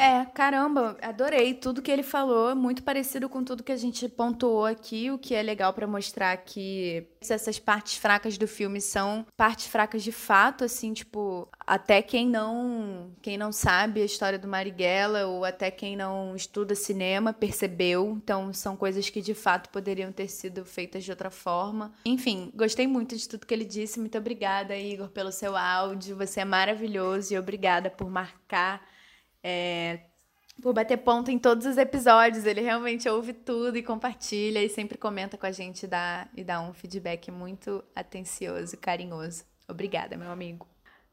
[0.00, 1.52] É, caramba, adorei.
[1.52, 5.34] Tudo que ele falou, muito parecido com tudo que a gente pontuou aqui, o que
[5.34, 10.64] é legal para mostrar que essas partes fracas do filme são partes fracas de fato,
[10.64, 15.96] assim, tipo, até quem não, quem não sabe a história do Marighella ou até quem
[15.96, 21.10] não estuda cinema percebeu, então são coisas que de fato poderiam ter sido feitas de
[21.10, 21.92] outra forma.
[22.06, 26.40] Enfim, gostei muito de tudo que ele disse, muito obrigada, Igor, pelo seu áudio, você
[26.40, 28.80] é maravilhoso e obrigada por marcar
[29.42, 30.00] é,
[30.60, 32.44] por bater ponto em todos os episódios.
[32.44, 36.44] Ele realmente ouve tudo e compartilha e sempre comenta com a gente e dá, e
[36.44, 39.44] dá um feedback muito atencioso e carinhoso.
[39.68, 40.66] Obrigada, meu amigo.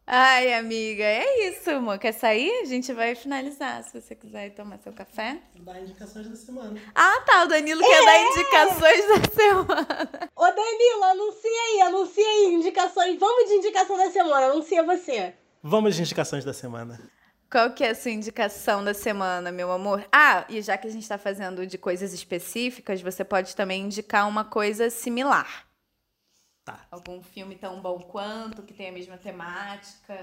[0.09, 1.99] Ai, amiga, é isso, amor.
[1.99, 2.61] Quer sair?
[2.61, 5.41] A gente vai finalizar, se você quiser tomar seu café.
[5.59, 6.79] Dar indicações da semana.
[6.95, 7.43] Ah, tá.
[7.43, 7.85] O Danilo é.
[7.85, 10.31] quer dar indicações da semana.
[10.33, 13.19] Ô, Danilo, anuncia aí, anuncia aí indicações.
[13.19, 15.33] Vamos de indicação da semana, anuncia você.
[15.61, 16.97] Vamos de indicações da semana.
[17.49, 20.05] Qual que é a sua indicação da semana, meu amor?
[20.11, 24.27] Ah, e já que a gente está fazendo de coisas específicas, você pode também indicar
[24.27, 25.65] uma coisa similar.
[26.65, 26.85] Tá.
[26.91, 30.13] Algum filme tão bom quanto, que tem a mesma temática.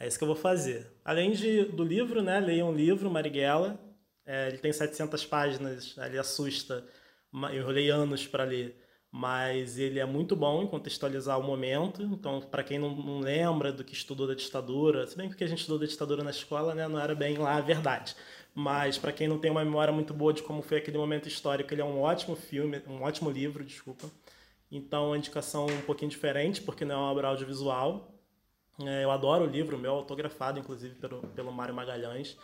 [0.00, 0.90] É isso que eu vou fazer.
[1.04, 2.40] Além de, do livro, né?
[2.40, 3.78] Leia um livro, Marighella.
[4.26, 6.84] É, ele tem 700 páginas, ele assusta.
[7.32, 8.83] Eu enrolei anos para ler
[9.16, 12.02] mas ele é muito bom em contextualizar o momento.
[12.02, 15.46] Então, para quem não, não, lembra do que estudou da ditadura, se bem que a
[15.46, 18.16] gente estudou da ditadura na escola, né, não era bem lá a verdade.
[18.52, 21.72] Mas para quem não tem uma memória muito boa de como foi aquele momento histórico,
[21.72, 24.10] ele é um ótimo filme, um ótimo livro, desculpa.
[24.68, 28.12] Então, a indicação um pouquinho diferente, porque não é uma obra audiovisual.
[28.80, 32.36] É, eu adoro o livro, meu autografado, inclusive, pelo, pelo Mário Magalhães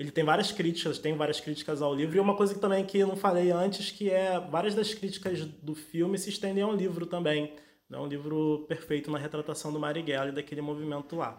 [0.00, 2.16] ele tem várias críticas, tem várias críticas ao livro.
[2.16, 5.44] E uma coisa que também que eu não falei antes, que é várias das críticas
[5.44, 7.52] do filme se estendem ao livro também.
[7.92, 11.38] É um livro perfeito na retratação do Marighella e daquele movimento lá.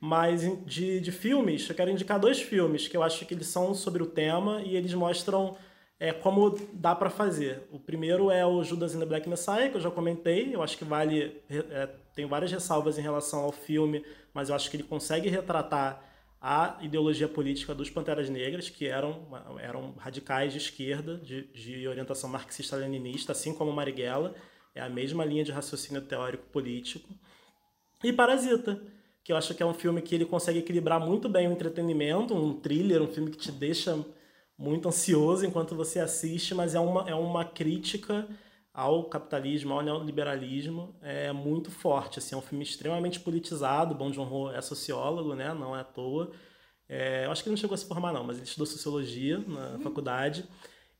[0.00, 3.74] Mas de, de filmes, eu quero indicar dois filmes que eu acho que eles são
[3.74, 5.58] sobre o tema e eles mostram
[6.00, 7.68] é, como dá para fazer.
[7.70, 10.54] O primeiro é o Judas and the Black Messiah, que eu já comentei.
[10.54, 11.42] Eu acho que vale.
[11.50, 14.02] É, tem várias ressalvas em relação ao filme,
[14.32, 16.07] mas eu acho que ele consegue retratar
[16.40, 19.26] a ideologia política dos Panteras Negras, que eram,
[19.60, 24.34] eram radicais de esquerda, de, de orientação marxista-leninista, assim como Marighella,
[24.74, 27.08] é a mesma linha de raciocínio teórico-político.
[28.04, 28.80] E Parasita,
[29.24, 32.34] que eu acho que é um filme que ele consegue equilibrar muito bem o entretenimento,
[32.34, 33.98] um thriller, um filme que te deixa
[34.56, 38.28] muito ansioso enquanto você assiste, mas é uma, é uma crítica
[38.78, 42.20] ao capitalismo, ao neoliberalismo, é muito forte.
[42.20, 43.92] Assim, é um filme extremamente politizado.
[43.92, 45.52] Bong Joon-ho é sociólogo, né?
[45.52, 46.30] Não é à toa.
[46.88, 49.38] É, eu acho que ele não chegou a se formar não, mas ele estudou sociologia
[49.38, 49.80] na uhum.
[49.80, 50.44] faculdade.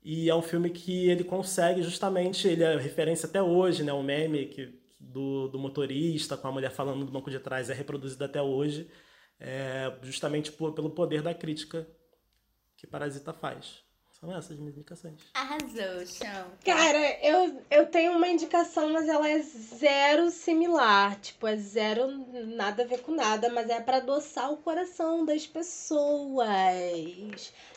[0.03, 3.93] E é um filme que ele consegue justamente, ele é referência até hoje, né?
[3.93, 7.75] O meme que, do, do motorista com a mulher falando do banco de trás é
[7.75, 8.91] reproduzido até hoje,
[9.39, 11.87] é, justamente por, pelo poder da crítica
[12.77, 13.85] que Parasita faz.
[14.21, 15.15] São essas minhas indicações.
[15.33, 16.51] Arrasou, chão.
[16.65, 21.21] Cara, eu, eu tenho uma indicação, mas ela é zero similar.
[21.21, 22.09] Tipo, é zero
[22.49, 26.49] nada a ver com nada, mas é para adoçar o coração das pessoas.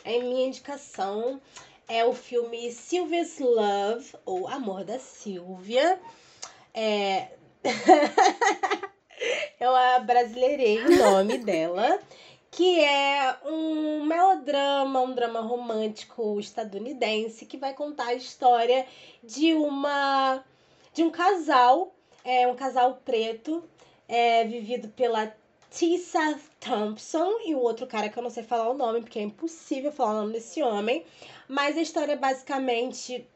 [0.04, 1.40] É minha indicação.
[1.86, 6.00] É o filme Sylvia's Love, ou Amor da Silvia.
[6.74, 7.28] É.
[9.60, 12.00] eu abrasileirei o nome dela
[12.52, 18.86] que é um melodrama, um drama romântico estadunidense que vai contar a história
[19.24, 20.44] de uma
[20.92, 23.64] de um casal, é um casal preto,
[24.06, 25.34] é, vivido pela
[25.70, 29.22] Tessa Thompson e o outro cara que eu não sei falar o nome, porque é
[29.22, 31.06] impossível falar o nome desse homem,
[31.48, 33.26] mas a história é basicamente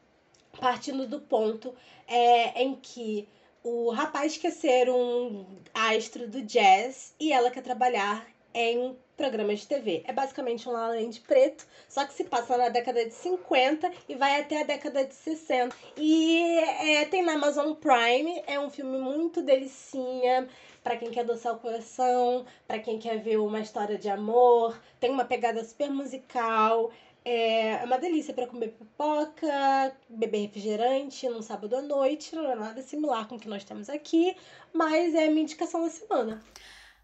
[0.59, 1.73] partindo do ponto
[2.07, 3.27] é, em que
[3.63, 5.43] o rapaz quer ser um
[5.73, 10.03] astro do jazz e ela quer trabalhar em programas de TV.
[10.05, 14.15] É basicamente um La Land preto, só que se passa na década de 50 e
[14.15, 15.75] vai até a década de 60.
[15.97, 20.47] E é, tem na Amazon Prime, é um filme muito delicinha
[20.83, 25.09] para quem quer adoçar o coração, para quem quer ver uma história de amor, tem
[25.09, 26.91] uma pegada super musical.
[27.29, 32.33] É uma delícia para comer pipoca, beber refrigerante num sábado à noite.
[32.33, 34.33] Não é nada similar com o que nós temos aqui,
[34.71, 36.41] mas é a minha indicação da semana.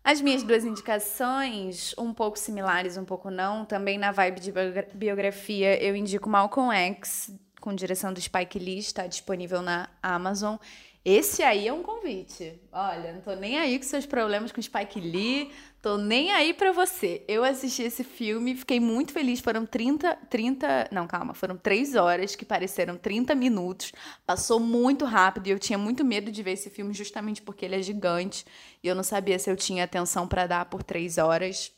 [0.03, 4.53] As minhas duas indicações, um pouco similares, um pouco não, também na vibe de
[4.93, 10.57] biografia, eu indico Malcolm X, com direção do Spike Lee, está disponível na Amazon.
[11.05, 12.61] Esse aí é um convite.
[12.71, 15.51] Olha, não tô nem aí com seus problemas com Spike Lee,
[15.81, 17.25] tô nem aí para você.
[17.27, 19.41] Eu assisti esse filme, fiquei muito feliz.
[19.41, 23.91] Foram 30, 30, não, calma, foram 3 horas que pareceram 30 minutos.
[24.25, 27.75] Passou muito rápido e eu tinha muito medo de ver esse filme justamente porque ele
[27.75, 28.45] é gigante
[28.81, 31.73] e eu não sabia se eu tinha atenção para dar por 3 horas.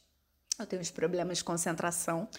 [0.60, 2.30] Eu tenho uns problemas de concentração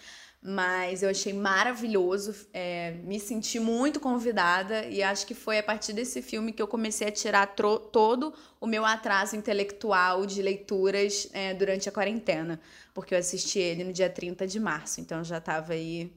[0.41, 5.93] mas eu achei maravilhoso, é, me senti muito convidada e acho que foi a partir
[5.93, 11.53] desse filme que eu comecei a tirar todo o meu atraso intelectual de leituras é,
[11.53, 12.59] durante a quarentena,
[12.93, 16.13] porque eu assisti ele no dia 30 de março, então já estava aí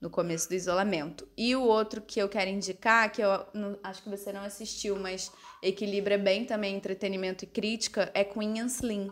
[0.00, 1.26] no começo do isolamento.
[1.36, 4.96] E o outro que eu quero indicar, que eu não, acho que você não assistiu,
[4.96, 9.10] mas equilibra bem também entretenimento e crítica, é Queen and Slim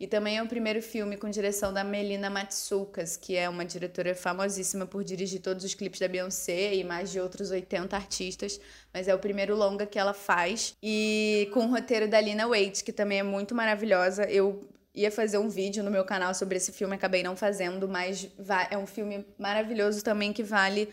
[0.00, 4.14] e também é o primeiro filme com direção da Melina Matsoukas, que é uma diretora
[4.14, 8.60] famosíssima por dirigir todos os clipes da Beyoncé e mais de outros 80 artistas,
[8.94, 10.76] mas é o primeiro longa que ela faz.
[10.80, 14.22] E com o roteiro da Lina Waite, que também é muito maravilhosa.
[14.30, 18.28] Eu ia fazer um vídeo no meu canal sobre esse filme, acabei não fazendo, mas
[18.70, 20.88] é um filme maravilhoso também que vale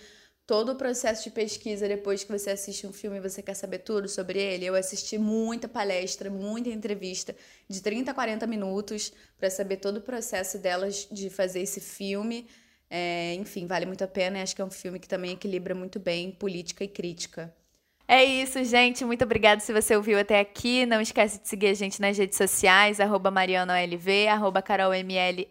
[0.48, 3.80] todo o processo de pesquisa depois que você assiste um filme e você quer saber
[3.80, 4.66] tudo sobre ele.
[4.66, 7.36] Eu assisti muita palestra, muita entrevista
[7.68, 12.48] de 30 a 40 minutos para saber todo o processo delas de fazer esse filme.
[12.89, 14.41] É, enfim, vale muito a pena.
[14.41, 17.54] Acho que é um filme que também equilibra muito bem política e crítica.
[18.08, 19.04] É isso, gente.
[19.04, 20.86] Muito obrigada se você ouviu até aqui.
[20.86, 25.48] Não esquece de seguir a gente nas redes sociais, arroba marianoLV, arroba carolmlles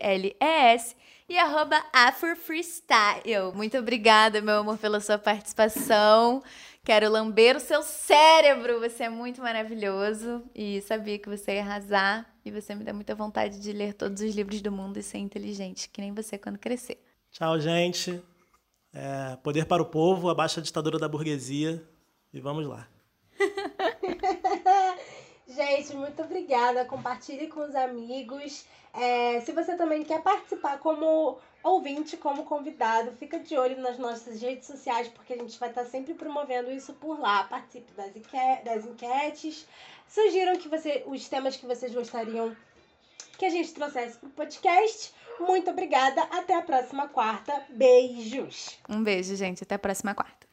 [1.28, 3.52] e arroba afrofreestyle.
[3.54, 6.42] Muito obrigada, meu amor, pela sua participação.
[6.84, 8.78] Quero lamber o seu cérebro.
[8.80, 12.26] Você é muito maravilhoso e sabia que você ia arrasar.
[12.44, 15.18] E você me dá muita vontade de ler todos os livros do mundo e ser
[15.18, 17.02] inteligente, que nem você quando crescer.
[17.30, 18.22] Tchau, gente.
[18.92, 21.82] É, poder para o povo, abaixa a ditadura da burguesia.
[22.32, 22.86] E vamos lá.
[25.54, 26.84] gente, muito obrigada.
[26.84, 28.64] Compartilhe com os amigos.
[28.92, 34.40] É, se você também quer participar como ouvinte, como convidado, fica de olho nas nossas
[34.40, 37.44] redes sociais, porque a gente vai estar sempre promovendo isso por lá.
[37.44, 39.66] Participe das, enque das enquetes.
[40.08, 42.54] Sugiram que você, os temas que vocês gostariam
[43.38, 45.12] que a gente trouxesse para o podcast.
[45.40, 46.22] Muito obrigada.
[46.30, 47.64] Até a próxima quarta.
[47.70, 48.78] Beijos.
[48.88, 49.64] Um beijo, gente.
[49.64, 50.43] Até a próxima quarta.